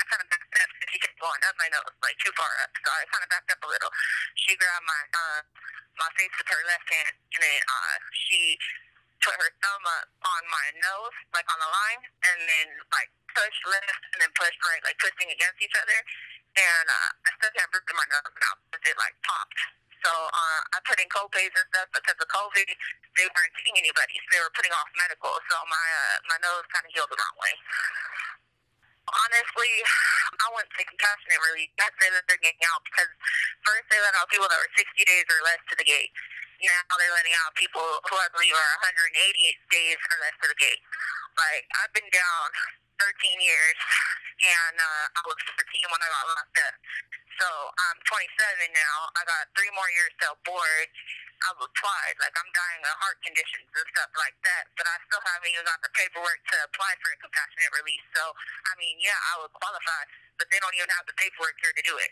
I 0.00 0.02
kind 0.08 0.22
of 0.22 0.28
backed 0.30 0.54
up 0.56 0.70
because 0.72 0.90
she 0.94 0.98
kept 1.02 1.18
going 1.20 1.42
up 1.44 1.54
my 1.58 1.68
nose, 1.68 1.94
like 2.00 2.16
too 2.22 2.32
far 2.38 2.48
up. 2.64 2.70
So 2.78 2.88
I 2.88 3.04
kind 3.10 3.22
of 3.26 3.28
backed 3.28 3.50
up 3.52 3.60
a 3.60 3.68
little. 3.68 3.92
She 4.38 4.56
grabbed 4.56 4.86
my 4.86 5.02
uh, 5.12 5.40
my 5.98 6.08
face 6.16 6.32
with 6.38 6.48
her 6.48 6.62
left 6.70 6.88
hand, 6.88 7.12
and 7.12 7.42
then 7.42 7.60
uh, 7.66 7.96
she 8.14 8.56
put 9.24 9.40
her 9.40 9.50
thumb 9.64 9.84
up 9.88 10.08
on 10.28 10.42
my 10.52 10.66
nose, 10.84 11.16
like 11.32 11.48
on 11.48 11.56
the 11.56 11.70
line, 11.72 12.02
and 12.28 12.38
then 12.44 12.68
like 12.92 13.08
push 13.32 13.56
left 13.72 14.02
and 14.12 14.20
then 14.20 14.32
push 14.36 14.52
right, 14.68 14.84
like 14.84 15.00
pushing 15.00 15.32
against 15.32 15.58
each 15.64 15.74
other. 15.80 15.98
And 16.54 16.86
uh, 16.86 17.10
I 17.24 17.28
still 17.40 17.52
can't 17.56 17.70
breathe 17.72 17.88
in 17.88 17.96
my 17.96 18.06
nose 18.12 18.34
now 18.36 18.54
because 18.68 18.84
it 18.84 18.96
like 19.00 19.16
popped. 19.24 19.58
So 20.04 20.12
uh, 20.12 20.60
I 20.76 20.78
put 20.84 21.00
in 21.00 21.08
copays 21.08 21.50
and 21.56 21.66
stuff 21.72 21.88
because 21.96 22.20
of 22.20 22.28
COVID. 22.28 22.68
They 23.16 23.24
weren't 23.24 23.54
seeing 23.64 23.76
anybody, 23.80 24.20
so 24.20 24.28
they 24.36 24.42
were 24.44 24.52
putting 24.52 24.76
off 24.76 24.86
medical. 25.00 25.32
So 25.48 25.56
my 25.66 25.86
uh, 25.88 26.16
my 26.28 26.38
nose 26.44 26.68
kind 26.68 26.84
of 26.84 26.92
healed 26.92 27.08
the 27.08 27.16
wrong 27.16 27.36
way. 27.40 27.56
Honestly, 29.08 29.72
I 30.40 30.46
wouldn't 30.52 30.72
say 30.76 30.84
compassionate 30.84 31.40
relief. 31.48 31.72
I'd 31.80 31.96
say 31.96 32.08
that 32.12 32.24
they're 32.28 32.40
getting 32.40 32.64
out 32.72 32.84
because 32.84 33.08
first 33.64 33.84
they 33.88 34.00
let 34.00 34.16
out 34.16 34.28
people 34.28 34.48
that 34.48 34.60
were 34.60 34.72
60 34.76 34.96
days 35.04 35.26
or 35.28 35.40
less 35.44 35.60
to 35.72 35.74
the 35.76 35.84
gate. 35.84 36.12
Now 36.62 36.94
they're 36.96 37.14
letting 37.14 37.34
out 37.42 37.50
people 37.58 37.82
who 37.82 38.14
I 38.14 38.28
believe 38.30 38.54
are 38.54 38.72
180 38.86 39.10
days 39.74 39.98
or 39.98 40.16
less 40.22 40.36
to 40.42 40.46
the 40.50 40.58
gate. 40.58 40.82
Like 41.34 41.66
I've 41.82 41.92
been 41.92 42.06
down 42.14 42.46
13 43.02 43.10
years, 43.42 43.78
and 44.38 44.76
uh, 44.78 45.18
I 45.18 45.20
was 45.26 45.38
13 45.58 45.90
when 45.90 46.00
I 46.00 46.08
got 46.14 46.24
locked 46.30 46.58
up. 46.62 46.74
So 47.42 47.48
I'm 47.74 47.98
27 48.06 48.70
now. 48.70 48.96
I 49.18 49.26
got 49.26 49.50
three 49.58 49.70
more 49.74 49.90
years 49.98 50.14
till 50.22 50.38
board. 50.46 50.88
I 51.44 51.50
was 51.58 51.66
applied. 51.66 52.14
Like 52.22 52.32
I'm 52.38 52.48
dying 52.54 52.82
of 52.86 52.94
heart 53.02 53.18
conditions 53.26 53.66
and 53.74 53.86
stuff 53.90 54.10
like 54.14 54.38
that, 54.46 54.70
but 54.78 54.86
I 54.86 54.96
still 55.10 55.20
haven't 55.20 55.50
even 55.50 55.66
got 55.66 55.82
the 55.82 55.90
paperwork 55.92 56.40
to 56.54 56.56
apply 56.70 56.94
for 57.02 57.10
a 57.10 57.18
compassionate 57.18 57.74
release. 57.74 58.06
So 58.14 58.22
I 58.70 58.72
mean, 58.78 58.96
yeah, 59.02 59.18
I 59.34 59.42
would 59.42 59.52
qualify, 59.52 60.02
but 60.38 60.46
they 60.54 60.62
don't 60.62 60.72
even 60.78 60.88
have 60.94 61.04
the 61.10 61.16
paperwork 61.18 61.58
here 61.58 61.74
to 61.74 61.84
do 61.84 61.98
it. 61.98 62.10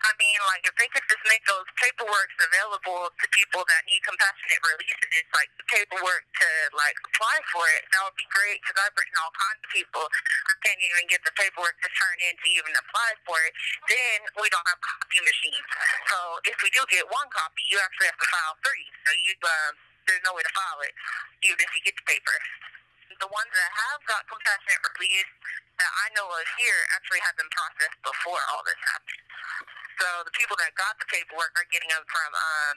I 0.00 0.12
mean, 0.16 0.40
like, 0.48 0.64
if 0.64 0.72
they 0.80 0.88
could 0.88 1.04
just 1.12 1.24
make 1.28 1.44
those 1.44 1.68
paperwork 1.76 2.30
available 2.40 3.12
to 3.12 3.26
people 3.36 3.60
that 3.68 3.84
need 3.84 4.00
compassionate 4.00 4.62
releases, 4.64 5.24
like 5.36 5.52
the 5.60 5.66
paperwork 5.68 6.24
to, 6.24 6.48
like, 6.72 6.96
apply 7.04 7.36
for 7.52 7.64
it, 7.76 7.84
that 7.92 8.00
would 8.08 8.16
be 8.16 8.24
great 8.32 8.64
because 8.64 8.80
I've 8.80 8.96
written 8.96 9.16
all 9.20 9.32
kinds 9.36 9.60
of 9.60 9.68
people. 9.68 10.04
I 10.08 10.54
can't 10.64 10.80
even 10.80 11.04
get 11.12 11.20
the 11.20 11.34
paperwork 11.36 11.76
to 11.84 11.90
turn 11.92 12.16
in 12.24 12.32
to 12.32 12.46
even 12.48 12.72
apply 12.80 13.10
for 13.28 13.36
it. 13.44 13.52
Then 13.92 14.18
we 14.40 14.48
don't 14.48 14.64
have 14.72 14.80
copy 14.80 15.20
machines. 15.20 15.68
So 16.08 16.18
if 16.48 16.56
we 16.64 16.72
do 16.72 16.80
get 16.88 17.04
one 17.12 17.28
copy, 17.28 17.60
you 17.68 17.76
actually 17.84 18.08
have 18.08 18.20
to 18.20 18.28
file 18.32 18.56
three. 18.64 18.88
So 19.04 19.10
you, 19.20 19.32
uh, 19.44 19.70
there's 20.08 20.24
no 20.24 20.32
way 20.32 20.42
to 20.42 20.52
file 20.56 20.80
it, 20.80 20.96
even 21.44 21.60
if 21.60 21.70
you 21.76 21.82
get 21.84 21.96
the 22.00 22.06
paper. 22.08 22.36
The 23.18 23.30
ones 23.30 23.50
that 23.52 23.70
have 23.74 24.00
got 24.06 24.22
compassionate 24.30 24.80
release 24.94 25.32
that 25.76 25.92
I 25.92 26.06
know 26.14 26.30
of 26.30 26.46
here 26.60 26.80
actually 26.94 27.20
have 27.26 27.34
been 27.34 27.50
processed 27.50 27.98
before 28.06 28.40
all 28.54 28.62
this 28.62 28.78
happened. 28.86 29.24
So 30.00 30.08
the 30.24 30.32
people 30.32 30.56
that 30.56 30.72
got 30.80 30.96
the 30.96 31.04
paperwork 31.12 31.52
are 31.60 31.68
getting 31.68 31.90
them 31.92 32.00
from 32.08 32.30
um, 32.32 32.74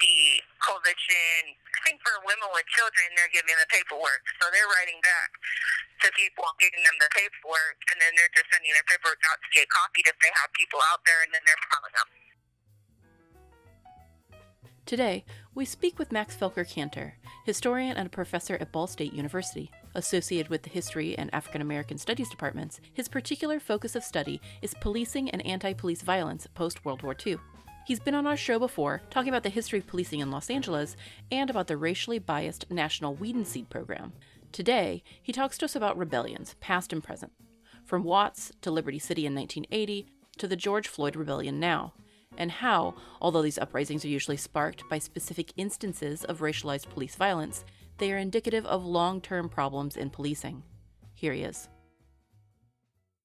the 0.00 0.40
coalition. 0.64 1.52
I 1.52 1.80
think 1.84 2.00
for 2.00 2.16
women 2.24 2.48
with 2.56 2.64
children, 2.72 3.12
they're 3.12 3.32
giving 3.32 3.52
the 3.60 3.68
paperwork. 3.68 4.24
So 4.40 4.48
they're 4.48 4.70
writing 4.78 4.96
back 5.04 5.30
to 6.00 6.08
people, 6.16 6.48
giving 6.56 6.80
them 6.80 6.96
the 6.96 7.12
paperwork, 7.12 7.76
and 7.92 8.00
then 8.00 8.16
they're 8.16 8.32
just 8.32 8.48
sending 8.48 8.72
their 8.72 8.88
paperwork 8.88 9.20
out 9.28 9.36
to 9.36 9.48
get 9.52 9.68
copied 9.68 10.08
if 10.08 10.16
they 10.24 10.32
have 10.40 10.48
people 10.56 10.80
out 10.88 11.04
there, 11.04 11.20
and 11.28 11.30
then 11.36 11.44
they're 11.44 11.60
filing 11.68 11.92
them. 11.92 12.08
Today, 14.86 15.24
we 15.52 15.64
speak 15.64 15.98
with 15.98 16.12
Max 16.12 16.36
Felker 16.36 16.64
Kantor, 16.64 17.14
historian 17.44 17.96
and 17.96 18.06
a 18.06 18.10
professor 18.10 18.56
at 18.60 18.70
Ball 18.70 18.86
State 18.86 19.12
University. 19.12 19.68
Associated 19.96 20.48
with 20.48 20.62
the 20.62 20.70
History 20.70 21.18
and 21.18 21.28
African 21.34 21.60
American 21.60 21.98
Studies 21.98 22.30
departments, 22.30 22.80
his 22.94 23.08
particular 23.08 23.58
focus 23.58 23.96
of 23.96 24.04
study 24.04 24.40
is 24.62 24.74
policing 24.74 25.28
and 25.30 25.44
anti 25.44 25.72
police 25.72 26.02
violence 26.02 26.46
post 26.54 26.84
World 26.84 27.02
War 27.02 27.16
II. 27.26 27.38
He's 27.84 27.98
been 27.98 28.14
on 28.14 28.28
our 28.28 28.36
show 28.36 28.60
before, 28.60 29.02
talking 29.10 29.28
about 29.28 29.42
the 29.42 29.48
history 29.48 29.80
of 29.80 29.88
policing 29.88 30.20
in 30.20 30.30
Los 30.30 30.50
Angeles 30.50 30.96
and 31.32 31.50
about 31.50 31.66
the 31.66 31.76
racially 31.76 32.20
biased 32.20 32.70
National 32.70 33.12
Weed 33.12 33.34
and 33.34 33.46
Seed 33.46 33.68
program. 33.68 34.12
Today, 34.52 35.02
he 35.20 35.32
talks 35.32 35.58
to 35.58 35.64
us 35.64 35.74
about 35.74 35.98
rebellions, 35.98 36.54
past 36.60 36.92
and 36.92 37.02
present, 37.02 37.32
from 37.84 38.04
Watts 38.04 38.52
to 38.60 38.70
Liberty 38.70 39.00
City 39.00 39.26
in 39.26 39.34
1980 39.34 40.06
to 40.38 40.46
the 40.46 40.54
George 40.54 40.86
Floyd 40.86 41.16
Rebellion 41.16 41.58
now, 41.58 41.92
and 42.38 42.50
how, 42.50 42.94
although 43.20 43.42
these 43.42 43.58
uprisings 43.58 44.04
are 44.04 44.08
usually 44.08 44.36
sparked 44.36 44.88
by 44.88 44.98
specific 44.98 45.52
instances 45.56 46.24
of 46.24 46.40
racialized 46.40 46.88
police 46.90 47.16
violence, 47.16 47.64
they 47.98 48.12
are 48.12 48.18
indicative 48.18 48.66
of 48.66 48.84
long 48.84 49.20
term 49.20 49.48
problems 49.48 49.96
in 49.96 50.10
policing. 50.10 50.62
Here 51.14 51.32
he 51.32 51.42
is. 51.42 51.68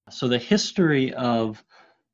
So, 0.09 0.27
the 0.27 0.37
history 0.37 1.13
of 1.13 1.63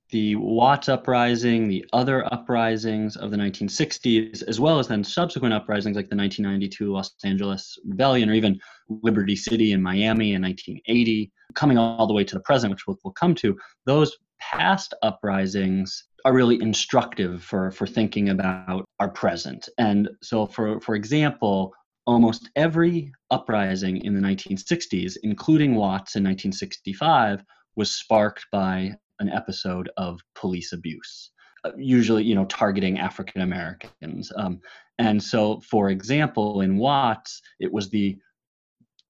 the 0.09 0.35
Watts 0.35 0.87
uprising, 0.87 1.67
the 1.67 1.85
other 1.91 2.31
uprisings 2.33 3.17
of 3.17 3.29
the 3.31 3.37
1960s, 3.37 4.43
as 4.47 4.59
well 4.59 4.79
as 4.79 4.87
then 4.87 5.03
subsequent 5.03 5.53
uprisings 5.53 5.95
like 5.95 6.09
the 6.09 6.15
1992 6.15 6.91
Los 6.91 7.13
Angeles 7.25 7.77
Rebellion 7.85 8.29
or 8.29 8.33
even 8.33 8.59
Liberty 8.89 9.35
City 9.35 9.73
in 9.73 9.81
Miami 9.81 10.33
in 10.33 10.41
1980, 10.41 11.31
coming 11.55 11.77
all 11.77 12.07
the 12.07 12.13
way 12.13 12.23
to 12.23 12.35
the 12.35 12.41
present, 12.41 12.71
which 12.71 12.87
we'll, 12.87 12.97
we'll 13.03 13.13
come 13.13 13.35
to, 13.35 13.57
those 13.85 14.15
past 14.39 14.93
uprisings 15.03 16.06
are 16.27 16.33
really 16.33 16.61
instructive 16.61 17.41
for, 17.41 17.71
for 17.71 17.87
thinking 17.87 18.27
about 18.27 18.83
our 18.99 19.07
present. 19.07 19.69
And 19.77 20.09
so, 20.21 20.45
for, 20.45 20.77
for 20.81 20.93
example, 20.93 21.73
almost 22.05 22.49
every 22.57 23.13
uprising 23.31 24.03
in 24.03 24.13
the 24.13 24.19
1960s, 24.19 25.15
including 25.23 25.75
Watts 25.75 26.17
in 26.17 26.25
1965, 26.25 27.45
was 27.77 27.95
sparked 27.95 28.45
by 28.51 28.91
an 29.21 29.29
episode 29.29 29.89
of 29.95 30.19
police 30.35 30.73
abuse, 30.73 31.31
usually, 31.77 32.25
you 32.25 32.35
know, 32.35 32.45
targeting 32.47 32.99
African 32.99 33.39
Americans. 33.39 34.29
Um, 34.35 34.59
and 34.99 35.23
so, 35.23 35.61
for 35.61 35.91
example, 35.91 36.59
in 36.59 36.75
Watts, 36.75 37.41
it 37.61 37.71
was 37.71 37.89
the 37.89 38.17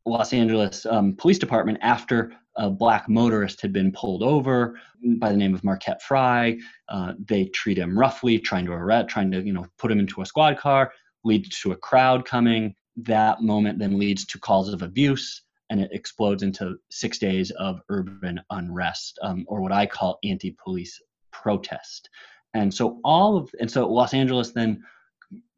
Los 0.07 0.33
Angeles 0.33 0.85
um, 0.85 1.15
Police 1.15 1.39
Department 1.39 1.77
after 1.81 2.33
a 2.55 2.69
black 2.69 3.07
motorist 3.07 3.61
had 3.61 3.71
been 3.71 3.91
pulled 3.91 4.23
over 4.23 4.79
by 5.19 5.29
the 5.29 5.37
name 5.37 5.53
of 5.53 5.63
Marquette 5.63 6.01
Frye. 6.01 6.57
Uh, 6.89 7.13
they 7.19 7.45
treat 7.45 7.77
him 7.77 7.97
roughly, 7.97 8.39
trying 8.39 8.65
to 8.65 8.71
arrest, 8.71 9.09
trying 9.09 9.29
to 9.31 9.41
you 9.41 9.53
know 9.53 9.65
put 9.77 9.91
him 9.91 9.99
into 9.99 10.21
a 10.21 10.25
squad 10.25 10.57
car, 10.57 10.91
leads 11.23 11.59
to 11.61 11.71
a 11.71 11.77
crowd 11.77 12.25
coming. 12.25 12.73
That 12.95 13.41
moment 13.41 13.77
then 13.77 13.99
leads 13.99 14.25
to 14.25 14.39
calls 14.39 14.73
of 14.73 14.81
abuse 14.81 15.43
and 15.69 15.81
it 15.81 15.91
explodes 15.91 16.43
into 16.43 16.77
six 16.89 17.17
days 17.17 17.51
of 17.51 17.81
urban 17.89 18.41
unrest 18.51 19.19
um, 19.21 19.45
or 19.47 19.61
what 19.61 19.71
i 19.71 19.85
call 19.85 20.17
anti-police 20.23 21.01
protest. 21.31 22.09
And 22.53 22.73
so 22.73 22.99
all 23.03 23.37
of 23.37 23.49
and 23.59 23.69
so 23.69 23.87
los 23.87 24.13
angeles 24.13 24.51
then 24.51 24.81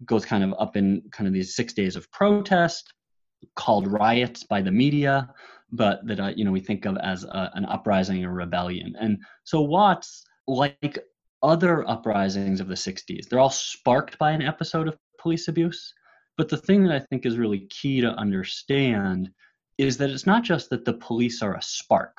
goes 0.05 0.25
kind 0.25 0.43
of 0.43 0.53
up 0.59 0.75
in 0.75 1.03
kind 1.11 1.27
of 1.27 1.33
these 1.33 1.55
six 1.55 1.73
days 1.73 1.95
of 1.95 2.11
protest 2.11 2.93
called 3.55 3.87
riots 3.87 4.43
by 4.43 4.61
the 4.61 4.71
media 4.71 5.33
but 5.71 6.05
that 6.07 6.19
uh, 6.19 6.31
you 6.35 6.45
know 6.45 6.51
we 6.51 6.59
think 6.59 6.85
of 6.85 6.97
as 6.97 7.23
a, 7.23 7.51
an 7.53 7.65
uprising 7.65 8.23
or 8.25 8.33
rebellion. 8.33 8.95
And 8.99 9.19
so 9.43 9.61
watts 9.61 10.25
like 10.47 10.99
other 11.41 11.87
uprisings 11.87 12.59
of 12.59 12.67
the 12.67 12.75
60s 12.75 13.29
they're 13.29 13.39
all 13.39 13.49
sparked 13.49 14.17
by 14.17 14.31
an 14.31 14.41
episode 14.41 14.87
of 14.87 14.97
police 15.19 15.47
abuse. 15.47 15.93
But 16.37 16.49
the 16.49 16.57
thing 16.57 16.83
that 16.83 16.93
I 16.93 16.99
think 16.99 17.25
is 17.25 17.37
really 17.37 17.67
key 17.69 18.01
to 18.01 18.11
understand 18.11 19.29
is 19.77 19.97
that 19.97 20.09
it's 20.09 20.25
not 20.25 20.43
just 20.43 20.69
that 20.69 20.85
the 20.85 20.93
police 20.93 21.41
are 21.41 21.55
a 21.55 21.61
spark, 21.61 22.17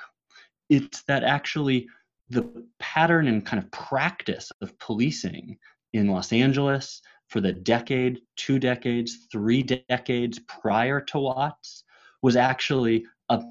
it's 0.68 1.02
that 1.02 1.24
actually 1.24 1.88
the 2.28 2.48
pattern 2.78 3.26
and 3.26 3.44
kind 3.44 3.62
of 3.62 3.70
practice 3.70 4.52
of 4.62 4.78
policing 4.78 5.58
in 5.92 6.08
Los 6.08 6.32
Angeles 6.32 7.02
for 7.30 7.40
the 7.40 7.52
decade, 7.52 8.20
two 8.36 8.58
decades, 8.58 9.26
three 9.32 9.62
decades 9.62 10.38
prior 10.40 11.00
to 11.00 11.18
Watts 11.18 11.84
was 12.22 12.36
actually 12.36 13.06
a 13.28 13.42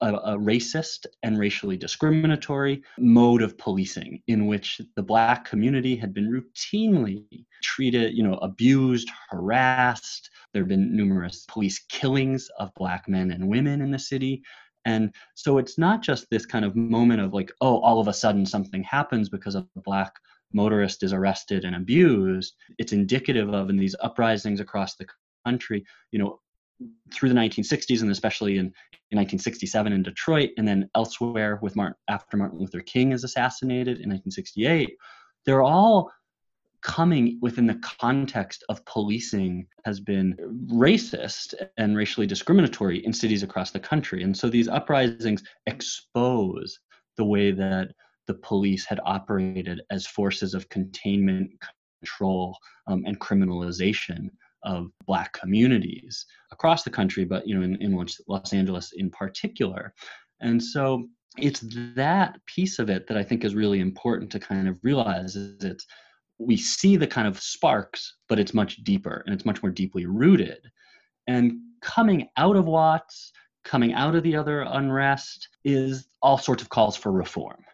a, 0.00 0.14
a, 0.14 0.38
racist 0.38 1.06
and 1.24 1.36
racially 1.36 1.76
discriminatory 1.76 2.82
mode 2.96 3.42
of 3.42 3.58
policing 3.58 4.22
in 4.28 4.46
which 4.46 4.80
the 4.94 5.02
black 5.02 5.44
community 5.44 5.96
had 5.96 6.14
been 6.14 6.30
routinely 6.30 7.24
treated, 7.62 8.16
you 8.16 8.22
know, 8.22 8.34
abused, 8.34 9.10
harassed. 9.30 10.30
There 10.52 10.62
have 10.62 10.68
been 10.68 10.94
numerous 10.94 11.44
police 11.48 11.80
killings 11.88 12.48
of 12.60 12.72
black 12.74 13.08
men 13.08 13.32
and 13.32 13.48
women 13.48 13.80
in 13.80 13.90
the 13.90 13.98
city. 13.98 14.42
And 14.84 15.12
so 15.34 15.58
it's 15.58 15.76
not 15.76 16.02
just 16.02 16.30
this 16.30 16.46
kind 16.46 16.64
of 16.64 16.76
moment 16.76 17.20
of 17.20 17.32
like, 17.32 17.50
oh, 17.60 17.80
all 17.80 18.00
of 18.00 18.06
a 18.06 18.12
sudden 18.12 18.46
something 18.46 18.82
happens 18.84 19.28
because 19.28 19.56
of 19.56 19.66
black 19.74 20.14
motorist 20.54 21.02
is 21.02 21.12
arrested 21.12 21.64
and 21.64 21.76
abused. 21.76 22.54
It's 22.78 22.92
indicative 22.92 23.52
of 23.52 23.70
in 23.70 23.76
these 23.76 23.96
uprisings 24.00 24.60
across 24.60 24.96
the 24.96 25.06
country, 25.44 25.84
you 26.10 26.18
know, 26.18 26.40
through 27.12 27.28
the 27.28 27.34
1960s 27.34 28.02
and 28.02 28.10
especially 28.10 28.52
in, 28.52 28.66
in 29.10 29.18
1967 29.18 29.92
in 29.92 30.02
Detroit 30.02 30.50
and 30.56 30.66
then 30.66 30.88
elsewhere 30.94 31.58
with 31.62 31.76
Martin, 31.76 31.96
after 32.08 32.36
Martin 32.36 32.58
Luther 32.58 32.80
King 32.80 33.12
is 33.12 33.24
assassinated 33.24 33.98
in 34.00 34.10
1968, 34.10 34.96
they're 35.46 35.62
all 35.62 36.10
coming 36.84 37.38
within 37.40 37.66
the 37.66 37.80
context 37.98 38.62
of 38.68 38.84
policing 38.84 39.66
has 39.86 40.00
been 40.00 40.36
racist 40.70 41.54
and 41.78 41.96
racially 41.96 42.26
discriminatory 42.26 43.04
in 43.06 43.12
cities 43.12 43.42
across 43.42 43.70
the 43.70 43.80
country. 43.80 44.22
And 44.22 44.36
so 44.36 44.50
these 44.50 44.68
uprisings 44.68 45.42
expose 45.66 46.78
the 47.16 47.24
way 47.24 47.52
that 47.52 47.92
the 48.26 48.34
police 48.34 48.86
had 48.86 49.00
operated 49.04 49.82
as 49.90 50.06
forces 50.06 50.54
of 50.54 50.68
containment, 50.68 51.50
control, 52.00 52.56
um, 52.86 53.04
and 53.06 53.20
criminalization 53.20 54.28
of 54.64 54.90
black 55.06 55.32
communities 55.32 56.24
across 56.50 56.82
the 56.82 56.90
country, 56.90 57.24
but 57.24 57.46
you 57.46 57.54
know, 57.54 57.62
in, 57.62 57.76
in 57.82 58.06
Los 58.28 58.52
Angeles 58.52 58.92
in 58.96 59.10
particular. 59.10 59.92
And 60.40 60.62
so 60.62 61.08
it's 61.36 61.64
that 61.96 62.38
piece 62.46 62.78
of 62.78 62.88
it 62.88 63.06
that 63.08 63.16
I 63.16 63.22
think 63.22 63.44
is 63.44 63.54
really 63.54 63.80
important 63.80 64.30
to 64.32 64.40
kind 64.40 64.68
of 64.68 64.78
realize 64.82 65.36
is 65.36 65.62
it's 65.64 65.86
we 66.38 66.56
see 66.56 66.96
the 66.96 67.06
kind 67.06 67.28
of 67.28 67.40
sparks, 67.40 68.16
but 68.28 68.38
it's 68.38 68.54
much 68.54 68.78
deeper 68.78 69.22
and 69.24 69.34
it's 69.34 69.44
much 69.44 69.62
more 69.62 69.70
deeply 69.70 70.06
rooted. 70.06 70.58
And 71.28 71.52
coming 71.80 72.28
out 72.36 72.56
of 72.56 72.66
Watts, 72.66 73.32
coming 73.64 73.92
out 73.94 74.14
of 74.14 74.22
the 74.22 74.36
other 74.36 74.62
unrest 74.62 75.48
is 75.64 76.06
all 76.22 76.38
sorts 76.38 76.62
of 76.62 76.68
calls 76.70 76.96
for 76.96 77.12
reform 77.12 77.64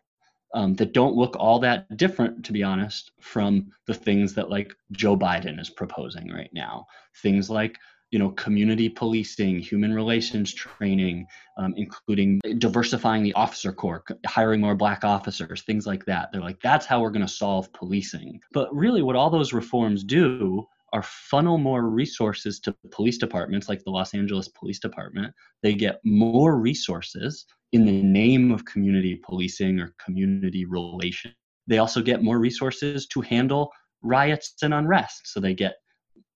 um, 0.54 0.74
that 0.74 0.92
don't 0.92 1.14
look 1.14 1.36
all 1.36 1.58
that 1.60 1.96
different, 1.96 2.44
to 2.44 2.52
be 2.52 2.62
honest, 2.62 3.12
from 3.20 3.70
the 3.86 3.94
things 3.94 4.34
that 4.34 4.50
like 4.50 4.74
Joe 4.92 5.16
Biden 5.16 5.60
is 5.60 5.70
proposing 5.70 6.32
right 6.32 6.50
now. 6.52 6.86
Things 7.22 7.48
like 7.50 7.78
you 8.10 8.18
know 8.18 8.30
community 8.30 8.88
policing 8.88 9.60
human 9.60 9.94
relations 9.94 10.52
training 10.52 11.26
um, 11.56 11.72
including 11.76 12.40
diversifying 12.58 13.22
the 13.22 13.32
officer 13.34 13.72
corps 13.72 14.02
hiring 14.26 14.60
more 14.60 14.74
black 14.74 15.04
officers 15.04 15.62
things 15.62 15.86
like 15.86 16.04
that 16.06 16.28
they're 16.32 16.40
like 16.40 16.60
that's 16.60 16.86
how 16.86 17.00
we're 17.00 17.12
going 17.12 17.24
to 17.24 17.32
solve 17.32 17.72
policing 17.72 18.40
but 18.52 18.74
really 18.74 19.00
what 19.00 19.14
all 19.14 19.30
those 19.30 19.52
reforms 19.52 20.02
do 20.02 20.66
are 20.92 21.02
funnel 21.02 21.58
more 21.58 21.88
resources 21.88 22.58
to 22.60 22.74
police 22.90 23.18
departments 23.18 23.68
like 23.68 23.82
the 23.84 23.90
Los 23.90 24.14
Angeles 24.14 24.48
Police 24.48 24.80
Department. 24.80 25.32
They 25.62 25.74
get 25.74 26.00
more 26.04 26.58
resources 26.58 27.46
in 27.72 27.84
the 27.84 28.02
name 28.02 28.50
of 28.50 28.64
community 28.64 29.16
policing 29.16 29.80
or 29.80 29.94
community 30.04 30.64
relations. 30.64 31.34
They 31.66 31.78
also 31.78 32.02
get 32.02 32.22
more 32.22 32.38
resources 32.38 33.06
to 33.08 33.20
handle 33.20 33.70
riots 34.02 34.54
and 34.62 34.74
unrest. 34.74 35.20
So 35.24 35.40
they 35.40 35.54
get 35.54 35.76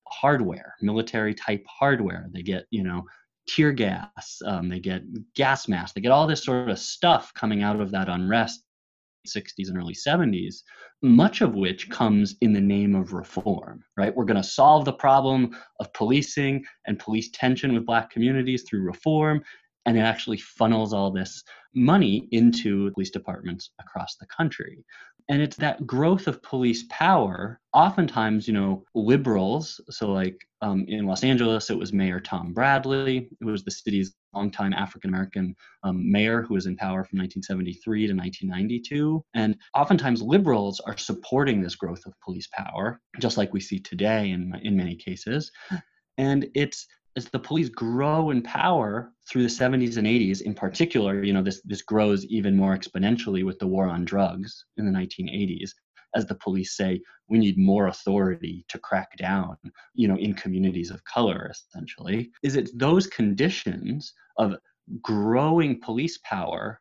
hardware, 0.08 0.74
military 0.80 1.34
type 1.34 1.64
hardware. 1.68 2.28
They 2.32 2.42
get, 2.42 2.66
you 2.70 2.84
know, 2.84 3.02
tear 3.48 3.72
gas, 3.72 4.40
um, 4.46 4.68
they 4.68 4.80
get 4.80 5.02
gas 5.34 5.68
masks, 5.68 5.92
they 5.92 6.00
get 6.00 6.12
all 6.12 6.26
this 6.26 6.44
sort 6.44 6.70
of 6.70 6.78
stuff 6.78 7.32
coming 7.34 7.62
out 7.62 7.80
of 7.80 7.90
that 7.90 8.08
unrest 8.08 8.62
60s 9.26 9.68
and 9.68 9.78
early 9.78 9.94
70s, 9.94 10.56
much 11.02 11.40
of 11.40 11.54
which 11.54 11.88
comes 11.90 12.36
in 12.40 12.52
the 12.52 12.60
name 12.60 12.94
of 12.94 13.12
reform, 13.12 13.82
right? 13.96 14.14
We're 14.14 14.24
going 14.24 14.40
to 14.40 14.48
solve 14.48 14.84
the 14.84 14.92
problem 14.92 15.56
of 15.80 15.92
policing 15.94 16.64
and 16.86 16.98
police 16.98 17.30
tension 17.32 17.72
with 17.72 17.86
Black 17.86 18.10
communities 18.10 18.64
through 18.68 18.82
reform. 18.82 19.42
And 19.86 19.96
it 19.96 20.02
actually 20.02 20.38
funnels 20.38 20.92
all 20.92 21.10
this 21.10 21.42
money 21.74 22.28
into 22.30 22.90
police 22.92 23.10
departments 23.10 23.70
across 23.80 24.16
the 24.16 24.26
country. 24.26 24.84
And 25.28 25.40
it's 25.40 25.56
that 25.56 25.86
growth 25.86 26.26
of 26.26 26.42
police 26.42 26.84
power. 26.90 27.58
Oftentimes, 27.72 28.46
you 28.46 28.52
know, 28.52 28.84
liberals, 28.94 29.80
so 29.88 30.12
like 30.12 30.46
um, 30.60 30.84
in 30.86 31.06
Los 31.06 31.24
Angeles, 31.24 31.70
it 31.70 31.78
was 31.78 31.92
Mayor 31.92 32.20
Tom 32.20 32.52
Bradley, 32.52 33.30
who 33.40 33.46
was 33.46 33.64
the 33.64 33.70
city's 33.70 34.14
longtime 34.34 34.74
African 34.74 35.10
American 35.10 35.54
um, 35.82 36.10
mayor 36.10 36.42
who 36.42 36.54
was 36.54 36.66
in 36.66 36.76
power 36.76 37.04
from 37.04 37.18
1973 37.20 38.08
to 38.08 38.14
1992. 38.14 39.24
And 39.34 39.56
oftentimes 39.74 40.20
liberals 40.20 40.80
are 40.80 40.98
supporting 40.98 41.62
this 41.62 41.74
growth 41.74 42.04
of 42.04 42.12
police 42.22 42.48
power, 42.52 43.00
just 43.18 43.38
like 43.38 43.52
we 43.52 43.60
see 43.60 43.78
today 43.78 44.30
in, 44.30 44.52
in 44.62 44.76
many 44.76 44.96
cases. 44.96 45.50
And 46.18 46.48
it's 46.54 46.86
as 47.16 47.26
the 47.26 47.38
police 47.38 47.68
grow 47.68 48.30
in 48.30 48.42
power 48.42 49.12
through 49.28 49.42
the 49.42 49.48
70s 49.48 49.96
and 49.96 50.06
80s 50.06 50.42
in 50.42 50.54
particular 50.54 51.22
you 51.22 51.32
know 51.32 51.42
this 51.42 51.60
this 51.62 51.82
grows 51.82 52.24
even 52.26 52.56
more 52.56 52.76
exponentially 52.76 53.44
with 53.44 53.58
the 53.58 53.66
war 53.66 53.86
on 53.86 54.04
drugs 54.04 54.64
in 54.76 54.84
the 54.84 54.92
1980s 54.98 55.70
as 56.14 56.26
the 56.26 56.34
police 56.36 56.76
say 56.76 57.00
we 57.28 57.38
need 57.38 57.58
more 57.58 57.88
authority 57.88 58.64
to 58.68 58.78
crack 58.78 59.16
down 59.16 59.56
you 59.94 60.08
know 60.08 60.16
in 60.16 60.34
communities 60.34 60.90
of 60.90 61.04
color 61.04 61.50
essentially 61.50 62.30
is 62.42 62.56
it 62.56 62.70
those 62.78 63.06
conditions 63.06 64.12
of 64.38 64.56
growing 65.00 65.80
police 65.80 66.18
power 66.24 66.80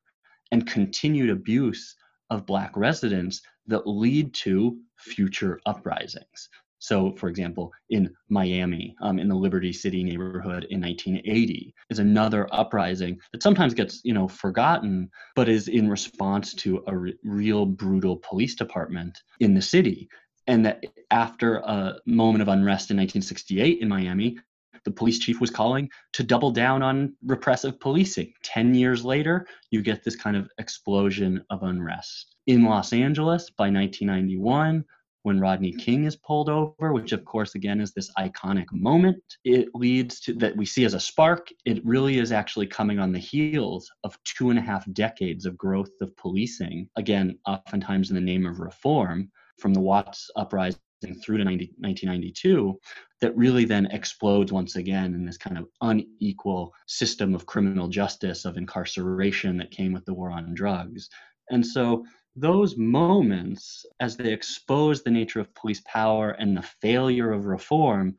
and 0.52 0.68
continued 0.68 1.30
abuse 1.30 1.96
of 2.30 2.46
black 2.46 2.76
residents 2.76 3.42
that 3.68 3.88
lead 3.88 4.34
to 4.34 4.78
future 4.98 5.60
uprisings 5.66 6.50
so, 6.84 7.14
for 7.16 7.30
example, 7.30 7.72
in 7.92 8.14
Miami, 8.28 8.94
um, 9.02 9.18
in 9.18 9.30
the 9.30 9.36
Liberty 9.36 9.72
City 9.72 10.04
neighborhood 10.04 10.68
in 10.70 10.82
1980, 10.82 11.74
is 11.90 12.00
another 12.00 12.46
uprising 12.52 13.22
that 13.32 13.42
sometimes 13.42 13.74
gets, 13.74 14.02
you 14.04 14.14
know, 14.14 14.28
forgotten, 14.28 15.10
but 15.34 15.48
is 15.48 15.70
in 15.70 15.90
response 15.90 16.54
to 16.56 16.84
a 16.88 16.98
re- 16.98 17.16
real 17.24 17.66
brutal 17.66 18.18
police 18.18 18.56
department 18.56 19.18
in 19.40 19.54
the 19.54 19.62
city. 19.62 20.10
And 20.46 20.66
that 20.66 20.84
after 21.10 21.60
a 21.60 22.00
moment 22.06 22.42
of 22.42 22.50
unrest 22.50 22.92
in 22.92 22.98
1968 22.98 23.80
in 23.80 23.88
Miami, 23.88 24.38
the 24.84 24.92
police 24.92 25.20
chief 25.20 25.40
was 25.40 25.50
calling 25.50 25.90
to 26.12 26.22
double 26.22 26.52
down 26.52 26.84
on 26.84 27.16
repressive 27.26 27.80
policing. 27.80 28.34
10 28.44 28.76
years 28.76 29.06
later, 29.06 29.48
you 29.72 29.82
get 29.82 30.04
this 30.04 30.18
kind 30.18 30.36
of 30.36 30.50
explosion 30.58 31.46
of 31.50 31.64
unrest. 31.64 32.36
In 32.46 32.66
Los 32.66 32.92
Angeles 32.92 33.50
by 33.52 33.70
1991, 33.70 34.84
when 35.24 35.40
Rodney 35.40 35.72
King 35.72 36.04
is 36.04 36.16
pulled 36.16 36.50
over, 36.50 36.94
which 36.94 37.14
of 37.14 37.26
course 37.26 37.56
again 37.56 37.82
is 37.82 37.94
this 37.94 38.12
iconic 38.20 38.72
moment. 38.72 39.24
It 39.44 39.70
leads 39.74 40.20
to 40.22 40.34
that 40.36 40.56
we 40.56 40.66
see 40.66 40.86
as 40.86 40.94
a 40.94 41.00
spark. 41.00 41.50
It 41.66 41.84
really 41.86 42.20
is 42.20 42.32
actually 42.32 42.68
coming 42.68 43.00
on 43.00 43.12
the 43.12 43.20
heels 43.20 43.90
of 44.04 44.18
two 44.24 44.50
and 44.50 44.60
a 44.60 44.62
half 44.62 44.86
decades 44.94 45.46
of 45.46 45.58
growth 45.58 45.92
of 46.02 46.16
policing, 46.18 46.90
again, 46.98 47.40
oftentimes 47.48 48.10
in 48.10 48.16
the 48.16 48.22
name 48.22 48.46
of 48.46 48.60
reform, 48.60 49.32
from 49.60 49.74
the 49.74 49.80
Watts 49.80 50.30
uprising 50.36 50.80
through 51.22 51.38
to 51.38 51.44
90, 51.44 51.74
1992 51.80 52.80
that 53.22 53.36
really 53.36 53.66
then 53.66 53.86
explodes 53.88 54.54
once 54.54 54.78
again 54.78 55.14
in 55.14 55.26
this 55.26 55.38
kind 55.38 55.58
of 55.58 55.68
unequal 55.82 56.74
system 56.88 57.36
of 57.36 57.46
criminal 57.46 57.90
justice 57.90 58.46
of 58.46 58.58
incarceration 58.58 59.58
that 59.58 59.72
came 59.72 59.92
with 59.92 60.06
the 60.06 60.14
war 60.14 60.32
on 60.32 60.54
drugs 60.54 61.10
and 61.50 61.66
so 61.66 62.06
those 62.36 62.78
moments, 62.78 63.86
as 64.00 64.18
they 64.18 64.34
expose 64.34 65.04
the 65.04 65.12
nature 65.12 65.40
of 65.40 65.54
police 65.54 65.82
power 65.86 66.32
and 66.32 66.58
the 66.58 66.62
failure 66.82 67.32
of 67.32 67.46
reform, 67.46 68.18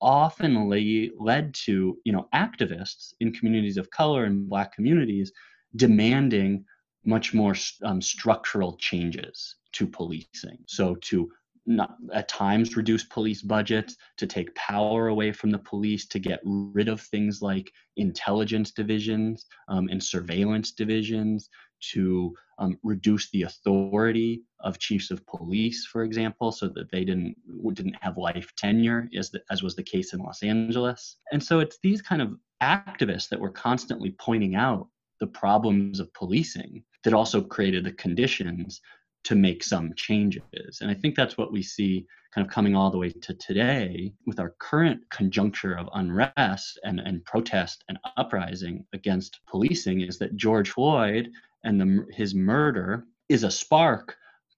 often 0.00 0.68
led 0.68 1.54
to 1.54 1.96
you 2.04 2.12
know 2.12 2.28
activists 2.34 3.14
in 3.20 3.32
communities 3.32 3.76
of 3.76 3.90
color 3.90 4.24
and 4.24 4.48
black 4.48 4.74
communities 4.74 5.32
demanding 5.76 6.64
much 7.04 7.32
more 7.32 7.54
um, 7.84 8.00
structural 8.00 8.76
changes 8.76 9.56
to 9.72 9.86
policing. 9.86 10.58
So 10.66 10.96
to 10.96 11.30
not, 11.64 11.96
at 12.12 12.28
times 12.28 12.76
reduce 12.76 13.04
police 13.04 13.42
budgets, 13.42 13.96
to 14.16 14.26
take 14.26 14.54
power 14.56 15.08
away 15.08 15.30
from 15.30 15.50
the 15.50 15.58
police, 15.58 16.06
to 16.08 16.18
get 16.18 16.40
rid 16.44 16.88
of 16.88 17.00
things 17.00 17.40
like 17.40 17.72
intelligence 17.96 18.72
divisions 18.72 19.46
um, 19.68 19.88
and 19.88 20.02
surveillance 20.02 20.72
divisions, 20.72 21.48
to 21.92 22.34
um, 22.58 22.78
reduce 22.82 23.30
the 23.30 23.42
authority 23.42 24.42
of 24.60 24.78
chiefs 24.78 25.10
of 25.10 25.26
police, 25.26 25.86
for 25.86 26.04
example, 26.04 26.52
so 26.52 26.68
that 26.68 26.90
they 26.90 27.04
didn't 27.04 27.36
didn't 27.74 27.96
have 28.00 28.16
life 28.16 28.52
tenure, 28.56 29.08
as 29.16 29.30
the, 29.30 29.42
as 29.50 29.62
was 29.62 29.74
the 29.74 29.82
case 29.82 30.12
in 30.12 30.20
Los 30.20 30.42
Angeles. 30.42 31.16
And 31.32 31.42
so 31.42 31.60
it's 31.60 31.78
these 31.82 32.02
kind 32.02 32.22
of 32.22 32.36
activists 32.62 33.28
that 33.28 33.40
were 33.40 33.50
constantly 33.50 34.10
pointing 34.18 34.54
out 34.54 34.88
the 35.20 35.26
problems 35.26 36.00
of 36.00 36.12
policing 36.14 36.84
that 37.04 37.14
also 37.14 37.40
created 37.40 37.84
the 37.84 37.92
conditions 37.92 38.80
to 39.24 39.34
make 39.34 39.62
some 39.62 39.92
changes. 39.94 40.80
And 40.80 40.90
I 40.90 40.94
think 40.94 41.14
that's 41.14 41.38
what 41.38 41.52
we 41.52 41.62
see 41.62 42.06
kind 42.34 42.46
of 42.46 42.52
coming 42.52 42.74
all 42.74 42.90
the 42.90 42.98
way 42.98 43.10
to 43.10 43.34
today 43.34 44.12
with 44.26 44.40
our 44.40 44.54
current 44.58 45.00
conjuncture 45.10 45.74
of 45.74 45.88
unrest 45.94 46.80
and, 46.82 46.98
and 46.98 47.24
protest 47.24 47.84
and 47.88 47.98
uprising 48.16 48.84
against 48.92 49.40
policing 49.46 50.00
is 50.00 50.18
that 50.18 50.36
George 50.36 50.70
Floyd 50.70 51.30
and 51.64 51.80
the, 51.80 52.06
his 52.12 52.34
murder 52.34 53.04
is 53.28 53.44
a 53.44 53.50
spark 53.50 54.16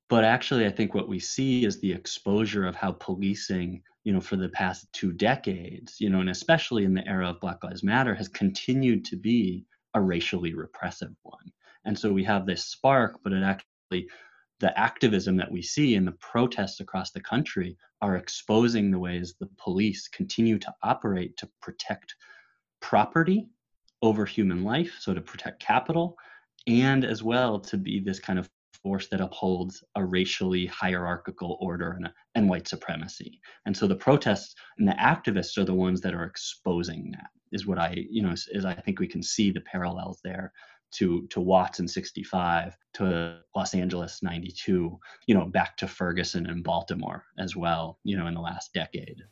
but 0.08 0.24
actually 0.24 0.66
i 0.66 0.70
think 0.70 0.94
what 0.94 1.08
we 1.08 1.18
see 1.18 1.64
is 1.64 1.80
the 1.80 1.92
exposure 1.92 2.66
of 2.66 2.74
how 2.74 2.92
policing 2.92 3.82
you 4.04 4.12
know 4.12 4.20
for 4.20 4.36
the 4.36 4.48
past 4.48 4.86
two 4.92 5.12
decades 5.12 5.96
you 6.00 6.10
know 6.10 6.20
and 6.20 6.30
especially 6.30 6.84
in 6.84 6.94
the 6.94 7.06
era 7.08 7.30
of 7.30 7.40
black 7.40 7.62
lives 7.64 7.82
matter 7.82 8.14
has 8.14 8.28
continued 8.28 9.04
to 9.04 9.16
be 9.16 9.64
a 9.94 10.00
racially 10.00 10.54
repressive 10.54 11.14
one. 11.22 11.52
And 11.84 11.98
so 11.98 12.12
we 12.12 12.24
have 12.24 12.46
this 12.46 12.66
spark 12.66 13.20
but 13.22 13.32
it 13.32 13.42
actually 13.42 14.08
the 14.60 14.78
activism 14.78 15.36
that 15.36 15.50
we 15.50 15.62
see 15.62 15.96
and 15.96 16.06
the 16.06 16.12
protests 16.12 16.80
across 16.80 17.10
the 17.10 17.20
country 17.20 17.76
are 18.00 18.16
exposing 18.16 18.90
the 18.90 18.98
ways 18.98 19.34
the 19.38 19.48
police 19.58 20.08
continue 20.08 20.58
to 20.58 20.72
operate 20.82 21.36
to 21.36 21.48
protect 21.60 22.14
property 22.80 23.48
over 24.02 24.24
human 24.24 24.64
life 24.64 24.96
so 25.00 25.12
to 25.12 25.20
protect 25.20 25.60
capital 25.60 26.16
and 26.66 27.04
as 27.04 27.22
well 27.22 27.60
to 27.60 27.76
be 27.76 28.00
this 28.00 28.20
kind 28.20 28.38
of 28.38 28.48
force 28.82 29.08
that 29.08 29.20
upholds 29.20 29.82
a 29.96 30.04
racially 30.04 30.66
hierarchical 30.66 31.56
order 31.60 31.92
and, 31.92 32.10
and 32.34 32.48
white 32.48 32.68
supremacy. 32.68 33.40
And 33.66 33.76
so 33.76 33.86
the 33.86 33.96
protests 33.96 34.54
and 34.78 34.86
the 34.86 34.92
activists 34.92 35.56
are 35.56 35.64
the 35.64 35.74
ones 35.74 36.00
that 36.02 36.14
are 36.14 36.24
exposing 36.24 37.10
that. 37.12 37.30
Is 37.52 37.66
what 37.66 37.78
I, 37.78 38.04
you 38.10 38.22
know, 38.22 38.32
is, 38.32 38.48
is 38.50 38.64
I 38.64 38.74
think 38.74 38.98
we 38.98 39.06
can 39.06 39.22
see 39.22 39.52
the 39.52 39.60
parallels 39.60 40.18
there 40.24 40.52
to 40.94 41.26
to 41.28 41.40
Watts 41.40 41.78
in 41.78 41.86
65, 41.86 42.76
to 42.94 43.38
Los 43.54 43.74
Angeles 43.74 44.22
92, 44.22 44.98
you 45.26 45.34
know, 45.34 45.46
back 45.46 45.76
to 45.76 45.88
Ferguson 45.88 46.46
and 46.46 46.64
Baltimore 46.64 47.24
as 47.38 47.54
well, 47.54 47.98
you 48.02 48.16
know, 48.16 48.26
in 48.26 48.34
the 48.34 48.40
last 48.40 48.72
decade. 48.74 49.22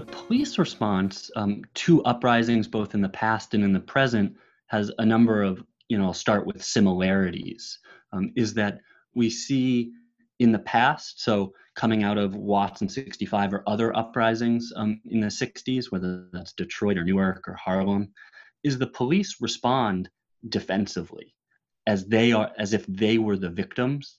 Police 0.00 0.58
response 0.58 1.30
um, 1.36 1.62
to 1.74 2.02
uprisings, 2.04 2.68
both 2.68 2.94
in 2.94 3.00
the 3.00 3.08
past 3.08 3.54
and 3.54 3.62
in 3.62 3.72
the 3.72 3.80
present, 3.80 4.36
has 4.66 4.90
a 4.98 5.06
number 5.06 5.42
of, 5.42 5.62
you 5.88 5.98
know, 5.98 6.06
I'll 6.06 6.14
start 6.14 6.46
with 6.46 6.64
similarities. 6.64 7.78
Um, 8.12 8.32
is 8.36 8.54
that 8.54 8.80
we 9.14 9.30
see 9.30 9.92
in 10.38 10.52
the 10.52 10.58
past, 10.60 11.22
so 11.22 11.52
coming 11.76 12.02
out 12.02 12.18
of 12.18 12.34
Watts 12.34 12.82
in 12.82 12.88
65 12.88 13.54
or 13.54 13.62
other 13.66 13.96
uprisings 13.96 14.72
um, 14.76 15.00
in 15.10 15.20
the 15.20 15.28
60s, 15.28 15.90
whether 15.90 16.28
that's 16.32 16.52
Detroit 16.52 16.98
or 16.98 17.04
Newark 17.04 17.46
or 17.46 17.54
Harlem, 17.54 18.12
is 18.62 18.78
the 18.78 18.86
police 18.86 19.36
respond 19.40 20.08
defensively 20.48 21.34
as 21.86 22.06
they 22.06 22.32
are 22.32 22.50
as 22.58 22.72
if 22.72 22.86
they 22.86 23.18
were 23.18 23.36
the 23.36 23.48
victims 23.48 24.18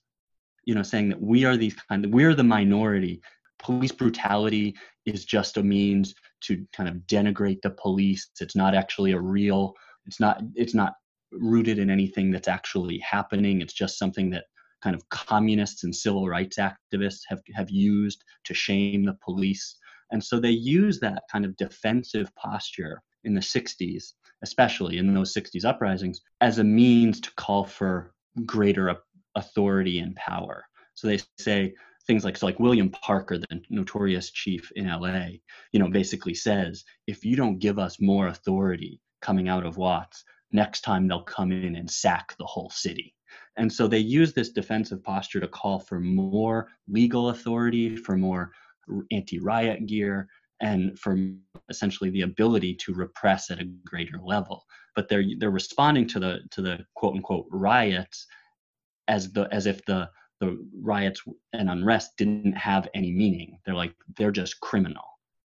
you 0.66 0.74
know 0.74 0.82
saying 0.82 1.08
that 1.08 1.20
we 1.20 1.44
are 1.44 1.56
these 1.56 1.74
kind 1.74 2.04
of 2.04 2.10
we're 2.10 2.34
the 2.34 2.44
minority 2.44 3.22
police 3.58 3.92
brutality 3.92 4.74
is 5.04 5.24
just 5.24 5.56
a 5.56 5.62
means 5.62 6.14
to 6.42 6.64
kind 6.74 6.88
of 6.88 6.96
denigrate 7.06 7.62
the 7.62 7.70
police. 7.70 8.28
It's 8.40 8.56
not 8.56 8.74
actually 8.74 9.12
a 9.12 9.20
real 9.20 9.74
it's 10.06 10.20
not 10.20 10.40
it's 10.54 10.74
not 10.74 10.94
rooted 11.32 11.78
in 11.78 11.90
anything 11.90 12.30
that's 12.30 12.48
actually 12.48 12.98
happening. 12.98 13.60
It's 13.60 13.74
just 13.74 13.98
something 13.98 14.30
that 14.30 14.44
kind 14.82 14.94
of 14.94 15.08
communists 15.08 15.84
and 15.84 15.94
civil 15.94 16.28
rights 16.28 16.58
activists 16.58 17.22
have 17.28 17.40
have 17.54 17.70
used 17.70 18.22
to 18.44 18.54
shame 18.54 19.04
the 19.04 19.16
police. 19.24 19.76
And 20.12 20.22
so 20.22 20.38
they 20.38 20.50
use 20.50 21.00
that 21.00 21.24
kind 21.32 21.44
of 21.44 21.56
defensive 21.56 22.32
posture 22.36 23.02
in 23.24 23.34
the 23.34 23.40
60s 23.40 24.12
especially 24.42 24.98
in 24.98 25.12
those 25.14 25.34
60s 25.34 25.64
uprisings 25.64 26.20
as 26.40 26.58
a 26.58 26.64
means 26.64 27.20
to 27.20 27.30
call 27.36 27.64
for 27.64 28.12
greater 28.44 28.94
authority 29.34 29.98
and 29.98 30.14
power. 30.16 30.64
So 30.94 31.06
they 31.06 31.20
say 31.38 31.74
things 32.06 32.24
like 32.24 32.36
so 32.36 32.46
like 32.46 32.60
William 32.60 32.90
Parker, 32.90 33.38
the 33.38 33.60
notorious 33.70 34.30
chief 34.30 34.70
in 34.76 34.88
LA, 34.88 35.28
you 35.72 35.80
know, 35.80 35.88
basically 35.88 36.34
says, 36.34 36.84
if 37.06 37.24
you 37.24 37.36
don't 37.36 37.58
give 37.58 37.78
us 37.78 38.00
more 38.00 38.28
authority 38.28 39.00
coming 39.22 39.48
out 39.48 39.66
of 39.66 39.76
Watts, 39.76 40.24
next 40.52 40.82
time 40.82 41.08
they'll 41.08 41.22
come 41.22 41.52
in 41.52 41.76
and 41.76 41.90
sack 41.90 42.34
the 42.38 42.46
whole 42.46 42.70
city. 42.70 43.14
And 43.56 43.72
so 43.72 43.88
they 43.88 43.98
use 43.98 44.32
this 44.32 44.50
defensive 44.50 45.02
posture 45.02 45.40
to 45.40 45.48
call 45.48 45.80
for 45.80 46.00
more 46.00 46.68
legal 46.88 47.30
authority, 47.30 47.96
for 47.96 48.16
more 48.16 48.52
anti-riot 49.10 49.86
gear, 49.86 50.28
and 50.60 50.98
for 50.98 51.18
essentially 51.68 52.10
the 52.10 52.22
ability 52.22 52.74
to 52.74 52.94
repress 52.94 53.50
at 53.50 53.60
a 53.60 53.68
greater 53.84 54.18
level. 54.22 54.64
But 54.94 55.08
they're 55.08 55.24
they're 55.38 55.50
responding 55.50 56.06
to 56.08 56.20
the 56.20 56.40
to 56.52 56.62
the 56.62 56.78
quote 56.94 57.14
unquote 57.14 57.46
riots 57.50 58.26
as 59.08 59.32
the 59.32 59.48
as 59.52 59.66
if 59.66 59.84
the 59.84 60.08
the 60.40 60.58
riots 60.80 61.22
and 61.52 61.70
unrest 61.70 62.16
didn't 62.16 62.52
have 62.52 62.88
any 62.94 63.12
meaning. 63.12 63.58
They're 63.64 63.74
like, 63.74 63.94
they're 64.16 64.30
just 64.30 64.60
criminal 64.60 65.04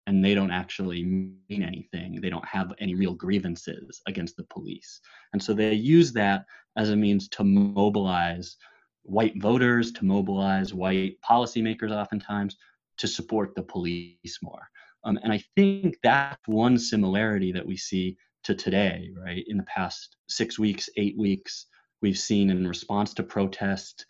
and 0.08 0.24
they 0.24 0.36
don't 0.36 0.52
actually 0.52 1.04
mean 1.04 1.64
anything. 1.64 2.20
They 2.20 2.30
don't 2.30 2.48
have 2.48 2.74
any 2.80 2.96
real 2.96 3.14
grievances 3.14 4.02
against 4.08 4.36
the 4.36 4.44
police. 4.46 5.00
And 5.32 5.42
so 5.42 5.54
they 5.54 5.74
use 5.74 6.12
that 6.14 6.46
as 6.76 6.90
a 6.90 6.96
means 6.96 7.30
to 7.30 7.44
mobilize 7.44 8.58
white 9.04 9.42
voters, 9.42 9.92
to 9.94 10.06
mobilize 10.06 10.74
white 10.74 11.18
policymakers 11.28 11.92
oftentimes 11.92 12.58
to 12.98 13.08
support 13.08 13.56
the 13.56 13.64
police 13.64 14.40
more. 14.42 14.70
Um, 15.06 15.20
and 15.24 15.32
I 15.32 15.44
think 15.56 15.98
that's 16.04 16.48
one 16.48 16.78
similarity 16.78 17.52
that 17.52 17.66
we 17.66 17.78
see 17.78 18.18
to 18.44 18.56
today, 18.56 19.12
right? 19.18 19.44
In 19.48 19.58
the 19.58 19.64
past 19.64 20.18
six 20.28 20.60
weeks, 20.60 20.90
eight 20.98 21.18
weeks, 21.18 21.68
we've 22.02 22.18
seen 22.18 22.50
in 22.50 22.68
response 22.68 23.14
to 23.16 23.24
protest 23.24 24.06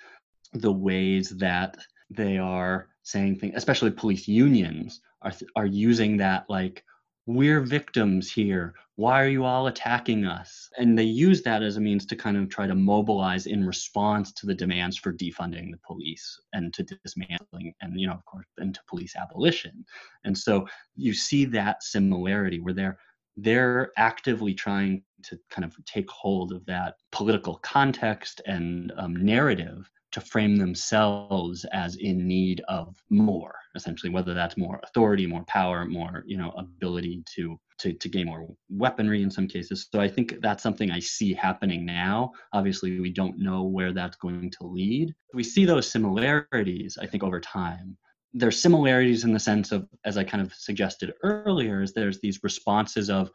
the 0.53 0.71
ways 0.71 1.29
that 1.37 1.77
they 2.09 2.37
are 2.37 2.89
saying 3.03 3.37
things, 3.37 3.53
especially 3.55 3.91
police 3.91 4.27
unions 4.27 5.01
are 5.21 5.33
are 5.55 5.65
using 5.65 6.17
that 6.17 6.45
like 6.49 6.83
we're 7.25 7.61
victims 7.61 8.31
here. 8.31 8.73
Why 8.95 9.23
are 9.23 9.29
you 9.29 9.45
all 9.45 9.67
attacking 9.67 10.25
us? 10.25 10.69
And 10.77 10.97
they 10.97 11.03
use 11.03 11.41
that 11.43 11.63
as 11.63 11.77
a 11.77 11.81
means 11.81 12.05
to 12.07 12.15
kind 12.15 12.37
of 12.37 12.49
try 12.49 12.67
to 12.67 12.75
mobilize 12.75 13.47
in 13.47 13.65
response 13.65 14.31
to 14.33 14.45
the 14.45 14.53
demands 14.53 14.97
for 14.97 15.11
defunding 15.11 15.71
the 15.71 15.79
police 15.85 16.39
and 16.51 16.73
to 16.73 16.83
dismantling 16.83 17.73
and, 17.81 17.99
you 17.99 18.07
know, 18.07 18.13
of 18.13 18.25
course, 18.25 18.45
and 18.57 18.75
to 18.75 18.81
police 18.87 19.15
abolition. 19.15 19.85
And 20.25 20.37
so 20.37 20.67
you 20.95 21.13
see 21.13 21.45
that 21.45 21.81
similarity 21.81 22.59
where 22.59 22.73
they're 22.73 22.97
they're 23.35 23.91
actively 23.97 24.53
trying 24.53 25.01
to 25.23 25.39
kind 25.49 25.65
of 25.65 25.75
take 25.85 26.09
hold 26.09 26.51
of 26.51 26.63
that 26.67 26.97
political 27.11 27.55
context 27.55 28.41
and 28.45 28.91
um, 28.97 29.15
narrative 29.15 29.89
to 30.13 30.21
frame 30.21 30.56
themselves 30.56 31.65
as 31.73 31.95
in 31.97 32.28
need 32.28 32.62
of 32.67 32.95
more 33.10 33.56
essentially 33.76 34.12
whether 34.12 34.34
that's 34.34 34.58
more 34.58 34.80
authority 34.84 35.26
more 35.26 35.43
power 35.45 35.86
more 35.86 36.23
you 36.26 36.38
know 36.38 36.52
ability 36.52 37.23
to 37.36 37.60
to, 37.80 37.93
to 37.93 38.10
gain 38.10 38.28
more 38.28 38.47
weaponry 38.69 39.23
in 39.23 39.32
some 39.32 39.47
cases. 39.47 39.88
So 39.91 39.99
i 39.99 40.08
think 40.08 40.36
that's 40.41 40.63
something 40.63 40.91
i 40.91 40.99
see 40.99 41.34
happening 41.34 41.86
now. 41.86 42.32
Obviously 42.54 42.99
we 42.99 43.12
don't 43.12 43.39
know 43.39 43.63
where 43.63 43.91
that's 43.91 44.15
going 44.17 44.52
to 44.52 44.67
lead. 44.67 45.13
We 45.34 45.43
see 45.43 45.65
those 45.65 45.89
similarities 45.89 46.97
i 47.02 47.06
think 47.06 47.23
over 47.23 47.39
time. 47.39 47.97
There's 48.34 48.62
similarities 48.62 49.26
in 49.26 49.34
the 49.34 49.39
sense 49.39 49.71
of 49.71 49.88
as 50.06 50.17
i 50.17 50.23
kind 50.23 50.41
of 50.41 50.54
suggested 50.54 51.13
earlier 51.23 51.82
is 51.82 51.93
there's 51.93 52.19
these 52.19 52.43
responses 52.43 53.10
of 53.10 53.32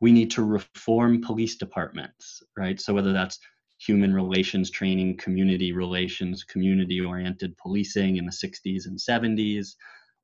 we 0.00 0.12
need 0.12 0.30
to 0.32 0.42
reform 0.42 1.22
police 1.22 1.56
departments 1.56 2.42
right? 2.56 2.80
So 2.80 2.92
whether 2.94 3.12
that's 3.12 3.38
human 3.86 4.14
relations 4.14 4.70
training, 4.70 5.16
community 5.16 5.72
relations, 5.72 6.44
community 6.44 7.00
oriented 7.00 7.56
policing 7.56 8.16
in 8.16 8.26
the 8.26 8.32
60s 8.32 8.86
and 8.86 8.98
70s, 8.98 9.74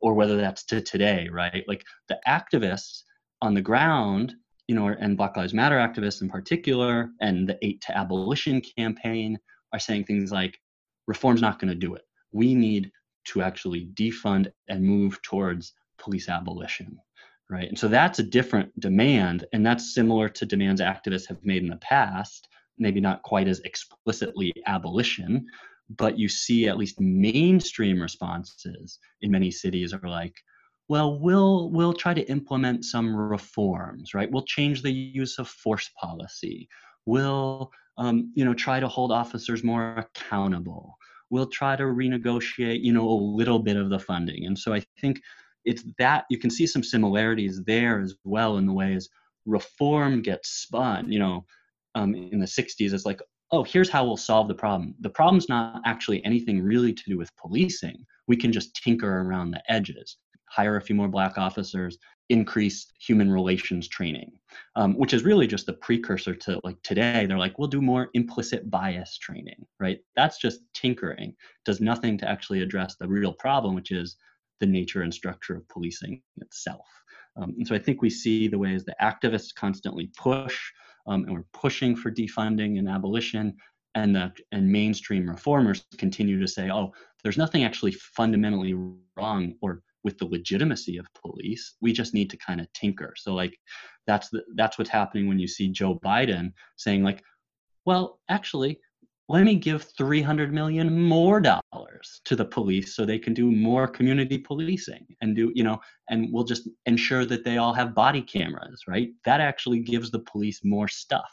or 0.00 0.14
whether 0.14 0.36
that's 0.36 0.64
to 0.64 0.80
today, 0.80 1.28
right? 1.30 1.64
Like 1.68 1.84
the 2.08 2.18
activists 2.26 3.02
on 3.40 3.54
the 3.54 3.62
ground, 3.62 4.34
you 4.68 4.74
know, 4.74 4.88
and 4.88 5.16
Black 5.16 5.36
Lives 5.36 5.54
Matter 5.54 5.76
activists 5.76 6.22
in 6.22 6.28
particular, 6.28 7.10
and 7.20 7.48
the 7.48 7.58
Eight 7.62 7.80
to 7.82 7.96
Abolition 7.96 8.60
campaign 8.60 9.38
are 9.72 9.78
saying 9.78 10.04
things 10.04 10.32
like, 10.32 10.58
reform's 11.06 11.42
not 11.42 11.58
going 11.58 11.68
to 11.68 11.74
do 11.74 11.94
it. 11.94 12.02
We 12.32 12.54
need 12.54 12.90
to 13.24 13.42
actually 13.42 13.88
defund 13.94 14.50
and 14.68 14.82
move 14.82 15.20
towards 15.22 15.74
police 15.98 16.28
abolition 16.28 16.98
right 17.48 17.68
and 17.68 17.78
so 17.78 17.86
that's 17.86 18.18
a 18.18 18.24
different 18.24 18.68
demand 18.80 19.44
and 19.52 19.64
that's 19.64 19.94
similar 19.94 20.28
to 20.28 20.46
demands 20.46 20.80
activists 20.80 21.28
have 21.28 21.44
made 21.44 21.62
in 21.62 21.68
the 21.68 21.76
past 21.76 22.48
maybe 22.82 23.00
not 23.00 23.22
quite 23.22 23.48
as 23.48 23.60
explicitly 23.60 24.52
abolition, 24.66 25.46
but 25.88 26.18
you 26.18 26.28
see 26.28 26.68
at 26.68 26.76
least 26.76 27.00
mainstream 27.00 28.00
responses 28.00 28.98
in 29.22 29.30
many 29.30 29.50
cities 29.50 29.92
are 29.92 30.08
like, 30.08 30.34
well, 30.88 31.18
we'll 31.18 31.70
we'll 31.70 31.94
try 31.94 32.12
to 32.12 32.28
implement 32.28 32.84
some 32.84 33.14
reforms, 33.14 34.14
right? 34.14 34.30
We'll 34.30 34.44
change 34.44 34.82
the 34.82 34.92
use 34.92 35.38
of 35.38 35.48
force 35.48 35.90
policy. 36.00 36.68
We'll 37.06 37.70
um, 37.98 38.32
you 38.34 38.44
know 38.44 38.54
try 38.54 38.80
to 38.80 38.88
hold 38.88 39.12
officers 39.12 39.64
more 39.64 39.96
accountable. 39.96 40.96
We'll 41.30 41.46
try 41.46 41.76
to 41.76 41.84
renegotiate, 41.84 42.82
you 42.82 42.92
know, 42.92 43.08
a 43.08 43.24
little 43.38 43.58
bit 43.58 43.76
of 43.76 43.88
the 43.88 43.98
funding. 43.98 44.44
And 44.44 44.58
so 44.58 44.74
I 44.74 44.82
think 45.00 45.20
it's 45.64 45.84
that 45.98 46.24
you 46.28 46.38
can 46.38 46.50
see 46.50 46.66
some 46.66 46.82
similarities 46.82 47.62
there 47.64 48.00
as 48.00 48.14
well 48.24 48.58
in 48.58 48.66
the 48.66 48.72
ways 48.72 49.08
reform 49.46 50.20
gets 50.20 50.50
spun. 50.50 51.10
You 51.10 51.20
know, 51.20 51.46
um, 51.94 52.14
in 52.14 52.38
the 52.38 52.46
60s 52.46 52.92
as 52.92 53.06
like, 53.06 53.20
oh, 53.50 53.62
here's 53.62 53.90
how 53.90 54.04
we'll 54.04 54.16
solve 54.16 54.48
the 54.48 54.54
problem. 54.54 54.94
The 55.00 55.10
problem's 55.10 55.48
not 55.48 55.82
actually 55.84 56.24
anything 56.24 56.62
really 56.62 56.92
to 56.92 57.02
do 57.06 57.18
with 57.18 57.34
policing. 57.36 58.04
We 58.26 58.36
can 58.36 58.52
just 58.52 58.74
tinker 58.74 59.20
around 59.20 59.50
the 59.50 59.62
edges, 59.70 60.16
hire 60.48 60.76
a 60.76 60.80
few 60.80 60.94
more 60.94 61.08
black 61.08 61.36
officers, 61.36 61.98
increase 62.28 62.86
human 62.98 63.30
relations 63.30 63.88
training, 63.88 64.32
um, 64.76 64.94
which 64.94 65.12
is 65.12 65.22
really 65.22 65.46
just 65.46 65.66
the 65.66 65.74
precursor 65.74 66.34
to 66.34 66.60
like 66.64 66.82
today. 66.82 67.26
They're 67.26 67.36
like, 67.36 67.58
we'll 67.58 67.68
do 67.68 67.82
more 67.82 68.08
implicit 68.14 68.70
bias 68.70 69.18
training, 69.18 69.66
right? 69.78 69.98
That's 70.16 70.38
just 70.38 70.60
tinkering, 70.72 71.34
does 71.66 71.80
nothing 71.80 72.16
to 72.18 72.28
actually 72.28 72.62
address 72.62 72.96
the 72.98 73.08
real 73.08 73.34
problem, 73.34 73.74
which 73.74 73.90
is 73.90 74.16
the 74.60 74.66
nature 74.66 75.02
and 75.02 75.12
structure 75.12 75.56
of 75.56 75.68
policing 75.68 76.22
itself. 76.38 76.86
Um, 77.36 77.54
and 77.58 77.66
so 77.66 77.74
I 77.74 77.78
think 77.78 78.00
we 78.00 78.10
see 78.10 78.48
the 78.48 78.58
ways 78.58 78.84
that 78.84 79.00
activists 79.00 79.54
constantly 79.54 80.10
push 80.16 80.58
um, 81.06 81.24
and 81.24 81.34
we're 81.34 81.44
pushing 81.52 81.96
for 81.96 82.10
defunding 82.10 82.78
and 82.78 82.88
abolition. 82.88 83.54
And 83.94 84.16
the 84.16 84.32
and 84.52 84.66
mainstream 84.70 85.28
reformers 85.28 85.84
continue 85.98 86.40
to 86.40 86.48
say, 86.48 86.70
oh, 86.70 86.92
there's 87.22 87.36
nothing 87.36 87.64
actually 87.64 87.92
fundamentally 87.92 88.74
wrong 89.16 89.54
or 89.60 89.82
with 90.02 90.18
the 90.18 90.24
legitimacy 90.24 90.96
of 90.96 91.06
police. 91.14 91.76
We 91.80 91.92
just 91.92 92.14
need 92.14 92.30
to 92.30 92.36
kind 92.38 92.60
of 92.60 92.72
tinker. 92.72 93.12
So 93.16 93.34
like 93.34 93.56
that's 94.06 94.30
the, 94.30 94.42
that's 94.56 94.78
what's 94.78 94.90
happening 94.90 95.28
when 95.28 95.38
you 95.38 95.46
see 95.46 95.68
Joe 95.68 96.00
Biden 96.04 96.52
saying 96.76 97.02
like, 97.02 97.22
well, 97.84 98.20
actually, 98.28 98.80
let 99.32 99.44
me 99.44 99.54
give 99.54 99.82
300 99.96 100.52
million 100.52 101.08
more 101.08 101.40
dollars 101.40 102.20
to 102.26 102.36
the 102.36 102.44
police 102.44 102.94
so 102.94 103.06
they 103.06 103.18
can 103.18 103.32
do 103.32 103.50
more 103.50 103.88
community 103.88 104.36
policing 104.36 105.06
and 105.22 105.34
do 105.34 105.50
you 105.54 105.64
know 105.64 105.80
and 106.10 106.28
we'll 106.30 106.44
just 106.44 106.68
ensure 106.84 107.24
that 107.24 107.42
they 107.42 107.56
all 107.56 107.72
have 107.72 107.94
body 107.94 108.20
cameras 108.20 108.82
right? 108.86 109.08
That 109.24 109.40
actually 109.40 109.80
gives 109.80 110.10
the 110.10 110.18
police 110.20 110.60
more 110.62 110.86
stuff. 110.86 111.30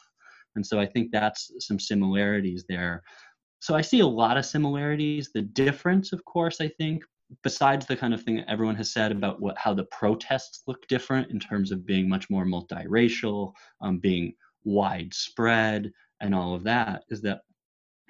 And 0.56 0.66
so 0.66 0.80
i 0.80 0.86
think 0.86 1.12
that's 1.12 1.52
some 1.60 1.80
similarities 1.80 2.64
there. 2.70 3.04
So 3.60 3.76
i 3.76 3.82
see 3.82 4.00
a 4.00 4.08
lot 4.08 4.38
of 4.38 4.46
similarities. 4.46 5.32
The 5.34 5.42
difference 5.42 6.14
of 6.14 6.24
course 6.24 6.62
i 6.62 6.70
think 6.80 7.04
besides 7.44 7.86
the 7.86 7.98
kind 7.98 8.14
of 8.14 8.24
thing 8.24 8.38
that 8.38 8.50
everyone 8.50 8.76
has 8.76 8.92
said 8.92 9.12
about 9.12 9.42
what 9.42 9.58
how 9.58 9.74
the 9.74 9.90
protests 10.00 10.64
look 10.68 10.88
different 10.88 11.30
in 11.32 11.40
terms 11.40 11.72
of 11.72 11.86
being 11.86 12.08
much 12.08 12.30
more 12.30 12.46
multiracial, 12.46 13.52
um, 13.82 14.00
being 14.00 14.34
widespread, 14.64 15.92
and 16.22 16.34
all 16.34 16.56
of 16.56 16.64
that, 16.64 17.04
is 17.10 17.22
that 17.22 17.42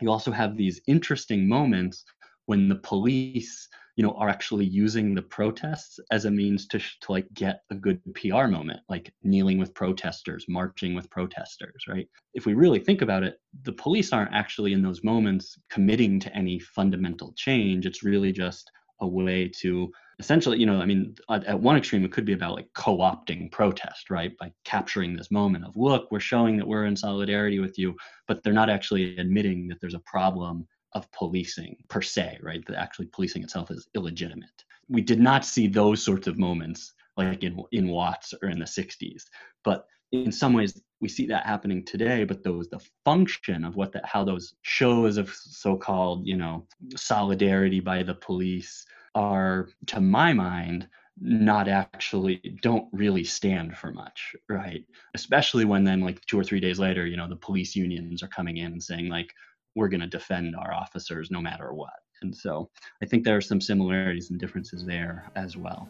you 0.01 0.09
also 0.09 0.31
have 0.31 0.57
these 0.57 0.81
interesting 0.87 1.47
moments 1.47 2.03
when 2.45 2.67
the 2.67 2.75
police 2.75 3.67
you 3.95 4.03
know 4.03 4.13
are 4.13 4.29
actually 4.29 4.65
using 4.65 5.13
the 5.13 5.21
protests 5.21 5.99
as 6.09 6.25
a 6.25 6.31
means 6.31 6.67
to, 6.67 6.79
to 6.79 7.11
like 7.11 7.27
get 7.33 7.61
a 7.69 7.75
good 7.75 8.01
pr 8.15 8.47
moment 8.47 8.79
like 8.87 9.13
kneeling 9.23 9.57
with 9.57 9.73
protesters 9.73 10.45
marching 10.47 10.95
with 10.95 11.09
protesters 11.09 11.83
right? 11.87 12.07
If 12.33 12.45
we 12.45 12.53
really 12.53 12.79
think 12.79 13.01
about 13.01 13.23
it 13.23 13.39
the 13.63 13.73
police 13.73 14.13
aren't 14.13 14.33
actually 14.33 14.73
in 14.73 14.81
those 14.81 15.03
moments 15.03 15.57
committing 15.69 16.19
to 16.21 16.35
any 16.35 16.59
fundamental 16.59 17.33
change. 17.35 17.85
It's 17.85 18.03
really 18.03 18.31
just 18.31 18.71
a 19.01 19.07
way 19.07 19.47
to 19.47 19.91
essentially 20.19 20.59
you 20.59 20.65
know 20.65 20.81
i 20.81 20.85
mean 20.85 21.15
at, 21.29 21.43
at, 21.45 21.59
one 21.59 21.77
extreme 21.77 22.03
it 22.03 22.11
could 22.11 22.25
be 22.25 22.33
about 22.33 22.55
like 22.55 22.67
co-opting 22.73 23.51
protest 23.51 24.09
right? 24.09 24.37
By 24.37 24.51
capturing 24.65 25.15
this 25.15 25.31
moment 25.31 25.65
of 25.65 25.75
look 25.75 26.11
we're 26.11 26.19
showing 26.19 26.57
that 26.57 26.67
we're 26.67 26.85
in 26.85 26.95
solidarity 26.95 27.59
with 27.59 27.77
you 27.77 27.95
but 28.27 28.43
they're 28.43 28.53
not 28.53 28.69
actually 28.69 29.17
admitting 29.17 29.67
that 29.67 29.79
there's 29.79 29.93
a 29.93 29.99
problem 29.99 30.67
of 30.93 31.11
policing 31.11 31.77
per 31.87 32.01
se 32.01 32.39
right? 32.41 32.65
That 32.67 32.77
actually 32.77 33.07
policing 33.07 33.43
itself 33.43 33.71
is 33.71 33.87
illegitimate. 33.95 34.65
We 34.89 35.01
did 35.01 35.19
not 35.19 35.45
see 35.45 35.67
those 35.67 36.03
sorts 36.03 36.27
of 36.27 36.37
moments 36.37 36.93
like 37.15 37.43
in 37.43 37.63
in 37.71 37.87
watts 37.87 38.33
or 38.41 38.49
in 38.49 38.59
the 38.59 38.65
60s 38.65 39.23
but 39.63 39.85
in 40.11 40.31
some 40.31 40.53
ways 40.53 40.81
we 41.01 41.07
see 41.07 41.25
that 41.27 41.45
happening 41.45 41.83
today 41.83 42.23
but 42.23 42.43
those 42.43 42.67
the 42.69 42.79
function 43.05 43.63
of 43.63 43.75
what 43.75 43.91
that 43.91 44.05
how 44.05 44.23
those 44.23 44.55
shows 44.61 45.17
of 45.17 45.29
so-called 45.29 46.25
you 46.25 46.37
know 46.37 46.65
solidarity 46.95 47.79
by 47.79 48.03
the 48.03 48.13
police 48.15 48.85
are 49.15 49.69
to 49.85 49.99
my 49.99 50.33
mind 50.33 50.87
not 51.21 51.67
actually 51.67 52.37
don't 52.61 52.87
really 52.93 53.23
stand 53.23 53.75
for 53.77 53.91
much 53.91 54.35
right? 54.47 54.85
Especially 55.15 55.65
when 55.65 55.83
then 55.83 55.99
like 55.99 56.21
two 56.25 56.39
or 56.39 56.43
three 56.43 56.59
days 56.59 56.79
later 56.79 57.05
you 57.05 57.17
know 57.17 57.27
the 57.27 57.35
police 57.35 57.75
unions 57.75 58.23
are 58.23 58.27
coming 58.27 58.57
in 58.57 58.71
and 58.73 58.83
saying 58.83 59.09
like 59.09 59.33
we're 59.75 59.89
going 59.89 60.01
to 60.01 60.07
defend 60.07 60.55
our 60.55 60.73
officers 60.73 61.29
no 61.29 61.41
matter 61.41 61.73
what. 61.73 61.93
And 62.21 62.35
so 62.35 62.69
i 63.01 63.05
think 63.05 63.23
there 63.23 63.37
are 63.37 63.41
some 63.41 63.61
similarities 63.61 64.29
and 64.29 64.39
differences 64.39 64.85
there 64.85 65.31
as 65.35 65.55
well 65.55 65.89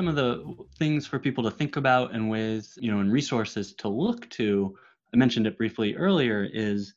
some 0.00 0.08
of 0.08 0.16
the 0.16 0.56
things 0.78 1.06
for 1.06 1.18
people 1.18 1.44
to 1.44 1.50
think 1.50 1.76
about 1.76 2.14
and 2.14 2.30
ways, 2.30 2.78
you 2.80 2.90
know, 2.90 3.00
and 3.00 3.12
resources 3.12 3.74
to 3.74 3.86
look 3.86 4.26
to, 4.30 4.74
I 5.12 5.18
mentioned 5.18 5.46
it 5.46 5.58
briefly 5.58 5.94
earlier, 5.94 6.48
is, 6.54 6.94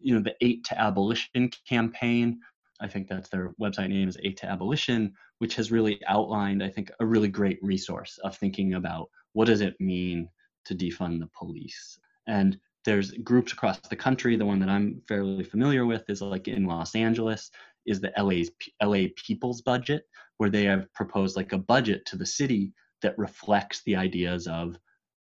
you 0.00 0.12
know, 0.12 0.20
the 0.20 0.34
Eight 0.40 0.64
to 0.64 0.80
Abolition 0.80 1.48
campaign. 1.68 2.40
I 2.80 2.88
think 2.88 3.06
that's 3.06 3.28
their 3.28 3.54
website 3.62 3.90
name 3.90 4.08
is 4.08 4.18
Eight 4.24 4.36
to 4.38 4.46
Abolition, 4.46 5.14
which 5.38 5.54
has 5.54 5.70
really 5.70 6.00
outlined, 6.08 6.60
I 6.60 6.68
think, 6.70 6.90
a 6.98 7.06
really 7.06 7.28
great 7.28 7.60
resource 7.62 8.18
of 8.24 8.36
thinking 8.36 8.74
about 8.74 9.10
what 9.32 9.44
does 9.44 9.60
it 9.60 9.76
mean 9.78 10.28
to 10.64 10.74
defund 10.74 11.20
the 11.20 11.30
police. 11.38 12.00
And 12.26 12.58
there's 12.84 13.12
groups 13.12 13.52
across 13.52 13.78
the 13.78 13.94
country. 13.94 14.34
The 14.34 14.44
one 14.44 14.58
that 14.58 14.68
I'm 14.68 15.00
fairly 15.06 15.44
familiar 15.44 15.86
with 15.86 16.02
is 16.10 16.20
like 16.20 16.48
in 16.48 16.64
Los 16.64 16.96
Angeles 16.96 17.52
is 17.86 18.00
the 18.00 18.12
LA's 18.18 18.50
LA 18.82 19.06
People's 19.14 19.62
Budget, 19.62 20.02
where 20.40 20.48
they 20.48 20.64
have 20.64 20.90
proposed 20.94 21.36
like 21.36 21.52
a 21.52 21.58
budget 21.58 22.06
to 22.06 22.16
the 22.16 22.24
city 22.24 22.72
that 23.02 23.18
reflects 23.18 23.82
the 23.84 23.94
ideas 23.94 24.46
of 24.46 24.74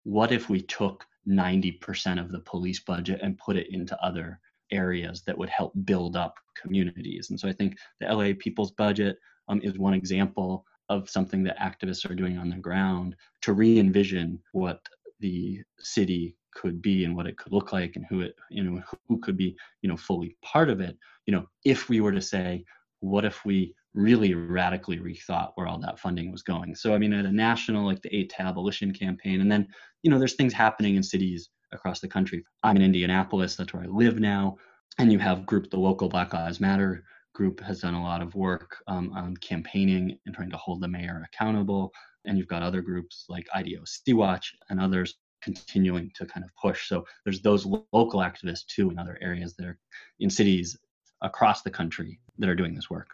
what 0.04 0.32
if 0.32 0.50
we 0.50 0.62
took 0.62 1.06
90% 1.28 2.18
of 2.18 2.32
the 2.32 2.40
police 2.40 2.80
budget 2.80 3.20
and 3.22 3.38
put 3.38 3.58
it 3.58 3.68
into 3.72 4.02
other 4.02 4.40
areas 4.72 5.22
that 5.28 5.38
would 5.38 5.50
help 5.50 5.74
build 5.84 6.16
up 6.16 6.36
communities. 6.56 7.30
And 7.30 7.38
so 7.38 7.50
I 7.50 7.52
think 7.52 7.76
the 8.00 8.08
LA 8.08 8.32
People's 8.40 8.72
Budget 8.72 9.18
um, 9.50 9.60
is 9.62 9.78
one 9.78 9.94
example 9.94 10.64
of 10.88 11.10
something 11.10 11.44
that 11.44 11.60
activists 11.60 12.10
are 12.10 12.16
doing 12.16 12.38
on 12.38 12.50
the 12.50 12.56
ground 12.56 13.18
to 13.42 13.52
re 13.52 13.80
envision 13.80 14.40
what 14.54 14.80
the 15.20 15.62
city 15.80 16.38
could 16.56 16.82
be 16.82 17.04
and 17.04 17.18
what 17.18 17.28
it 17.28 17.38
could 17.38 17.52
look 17.52 17.74
like 17.74 17.98
and 17.98 18.06
who 18.10 18.22
it 18.22 18.36
you 18.50 18.64
know 18.64 18.82
who 19.10 19.20
could 19.20 19.36
be 19.38 19.58
you 19.82 19.90
know 19.90 19.96
fully 19.96 20.36
part 20.42 20.70
of 20.70 20.82
it 20.82 20.98
you 21.26 21.32
know 21.32 21.46
if 21.64 21.88
we 21.88 22.02
were 22.02 22.12
to 22.12 22.22
say 22.22 22.64
what 23.00 23.24
if 23.24 23.46
we 23.46 23.74
really 23.94 24.34
radically 24.34 25.00
rethought 25.00 25.52
where 25.56 25.68
all 25.68 25.80
that 25.80 26.00
funding 26.00 26.32
was 26.32 26.44
going 26.44 26.74
so 26.74 26.94
i 26.94 26.98
mean 26.98 27.14
at 27.14 27.26
a 27.26 27.32
national 27.32 27.86
like 27.86 28.02
the 28.02 28.16
eight 28.16 28.34
abolition 28.40 28.94
campaign 28.94 29.42
and 29.42 29.52
then 29.52 29.68
you 30.04 30.10
know 30.10 30.18
there's 30.18 30.36
things 30.36 30.54
happening 30.54 30.96
in 30.96 31.04
cities 31.04 31.50
across 31.74 32.00
the 32.00 32.08
country 32.08 32.44
i'm 32.64 32.76
in 32.76 32.82
indianapolis 32.82 33.56
that's 33.56 33.74
where 33.74 33.84
i 33.84 33.88
live 33.88 34.20
now 34.20 34.56
and 34.98 35.12
you 35.12 35.20
have 35.20 35.46
group 35.46 35.70
the 35.70 35.80
local 35.80 36.08
black 36.08 36.34
lives 36.34 36.60
matter 36.60 37.04
group 37.34 37.60
has 37.62 37.80
done 37.82 37.94
a 37.94 38.04
lot 38.04 38.22
of 38.22 38.36
work 38.36 38.78
um, 38.88 39.12
on 39.14 39.36
campaigning 39.38 40.18
and 40.26 40.36
trying 40.36 40.52
to 40.52 40.58
hold 40.58 40.82
the 40.82 40.88
mayor 40.88 41.26
accountable 41.26 41.92
and 42.26 42.38
you've 42.38 42.48
got 42.48 42.64
other 42.64 42.82
groups 42.82 43.26
like 43.30 43.48
IDOC 43.56 44.14
Watch 44.14 44.56
and 44.70 44.80
others 44.80 45.16
continuing 45.42 46.12
to 46.16 46.26
kind 46.26 46.44
of 46.44 46.52
push. 46.56 46.88
So 46.88 47.06
there's 47.24 47.42
those 47.42 47.66
local 47.66 48.20
activists 48.20 48.66
too 48.66 48.90
in 48.92 49.00
other 49.00 49.18
areas 49.22 49.56
that 49.56 49.66
are 49.66 49.78
in 50.20 50.30
cities 50.30 50.78
across 51.22 51.62
the 51.62 51.72
country 51.72 52.20
that 52.38 52.50
are 52.50 52.56
doing 52.56 52.76
this 52.76 52.90
work. 52.90 53.08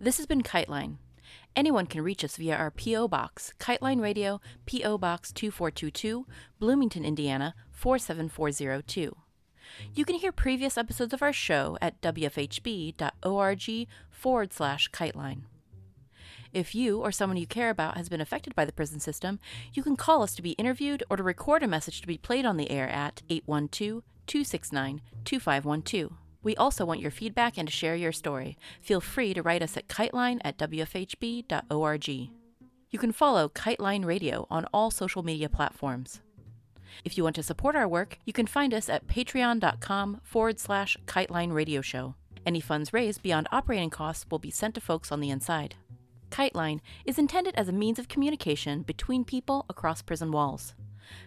This 0.00 0.18
has 0.18 0.26
been 0.26 0.42
Kiteline. 0.42 0.98
Anyone 1.56 1.86
can 1.86 2.02
reach 2.02 2.22
us 2.22 2.36
via 2.36 2.54
our 2.54 2.70
P.O. 2.70 3.08
Box, 3.08 3.52
Kiteline 3.58 4.00
Radio, 4.00 4.40
P.O. 4.64 4.96
Box 4.96 5.32
2422, 5.32 6.24
Bloomington, 6.60 7.04
Indiana 7.04 7.56
47402. 7.72 9.16
You 9.92 10.04
can 10.04 10.14
hear 10.14 10.30
previous 10.30 10.78
episodes 10.78 11.12
of 11.12 11.20
our 11.20 11.32
show 11.32 11.76
at 11.82 12.00
wfhb.org 12.00 13.88
forward 14.08 14.52
slash 14.52 14.88
kiteline. 14.90 15.40
If 16.52 16.76
you 16.76 17.00
or 17.00 17.10
someone 17.10 17.36
you 17.36 17.46
care 17.48 17.68
about 17.68 17.96
has 17.96 18.08
been 18.08 18.20
affected 18.20 18.54
by 18.54 18.64
the 18.64 18.72
prison 18.72 19.00
system, 19.00 19.40
you 19.74 19.82
can 19.82 19.96
call 19.96 20.22
us 20.22 20.36
to 20.36 20.42
be 20.42 20.52
interviewed 20.52 21.02
or 21.10 21.16
to 21.16 21.24
record 21.24 21.64
a 21.64 21.68
message 21.68 22.00
to 22.00 22.06
be 22.06 22.18
played 22.18 22.46
on 22.46 22.56
the 22.56 22.70
air 22.70 22.88
at 22.88 23.22
812 23.28 24.04
269 24.28 25.00
2512. 25.24 26.27
We 26.42 26.56
also 26.56 26.84
want 26.84 27.00
your 27.00 27.10
feedback 27.10 27.58
and 27.58 27.68
to 27.68 27.74
share 27.74 27.96
your 27.96 28.12
story. 28.12 28.56
Feel 28.80 29.00
free 29.00 29.34
to 29.34 29.42
write 29.42 29.62
us 29.62 29.76
at 29.76 29.88
kiteline 29.88 30.38
at 30.44 30.56
wfhb.org. 30.58 32.08
You 32.90 32.98
can 32.98 33.12
follow 33.12 33.48
Kiteline 33.50 34.04
Radio 34.04 34.46
on 34.50 34.64
all 34.72 34.90
social 34.90 35.22
media 35.22 35.48
platforms. 35.48 36.22
If 37.04 37.16
you 37.16 37.24
want 37.24 37.36
to 37.36 37.42
support 37.42 37.76
our 37.76 37.86
work, 37.86 38.18
you 38.24 38.32
can 38.32 38.46
find 38.46 38.72
us 38.72 38.88
at 38.88 39.06
patreon.com 39.06 40.20
forward 40.24 40.58
slash 40.58 40.96
kiteline 41.06 41.52
radio 41.52 41.82
show. 41.82 42.14
Any 42.46 42.60
funds 42.60 42.94
raised 42.94 43.22
beyond 43.22 43.46
operating 43.52 43.90
costs 43.90 44.24
will 44.30 44.38
be 44.38 44.50
sent 44.50 44.74
to 44.76 44.80
folks 44.80 45.12
on 45.12 45.20
the 45.20 45.28
inside. 45.30 45.74
Kiteline 46.30 46.80
is 47.04 47.18
intended 47.18 47.54
as 47.56 47.68
a 47.68 47.72
means 47.72 47.98
of 47.98 48.08
communication 48.08 48.82
between 48.82 49.24
people 49.24 49.66
across 49.68 50.02
prison 50.02 50.30
walls. 50.30 50.74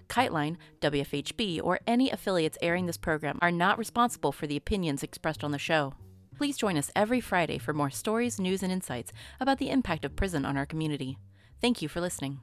Kiteline, 0.07 0.57
WFHB, 0.81 1.61
or 1.63 1.79
any 1.87 2.09
affiliates 2.09 2.57
airing 2.61 2.85
this 2.85 2.97
program 2.97 3.39
are 3.41 3.51
not 3.51 3.77
responsible 3.77 4.31
for 4.31 4.47
the 4.47 4.57
opinions 4.57 5.03
expressed 5.03 5.43
on 5.43 5.51
the 5.51 5.57
show. 5.57 5.93
Please 6.37 6.57
join 6.57 6.77
us 6.77 6.91
every 6.95 7.21
Friday 7.21 7.57
for 7.57 7.73
more 7.73 7.89
stories, 7.89 8.39
news, 8.39 8.63
and 8.63 8.71
insights 8.71 9.11
about 9.39 9.57
the 9.57 9.69
impact 9.69 10.05
of 10.05 10.15
prison 10.15 10.45
on 10.45 10.57
our 10.57 10.65
community. 10.65 11.17
Thank 11.61 11.81
you 11.81 11.87
for 11.87 12.01
listening. 12.01 12.39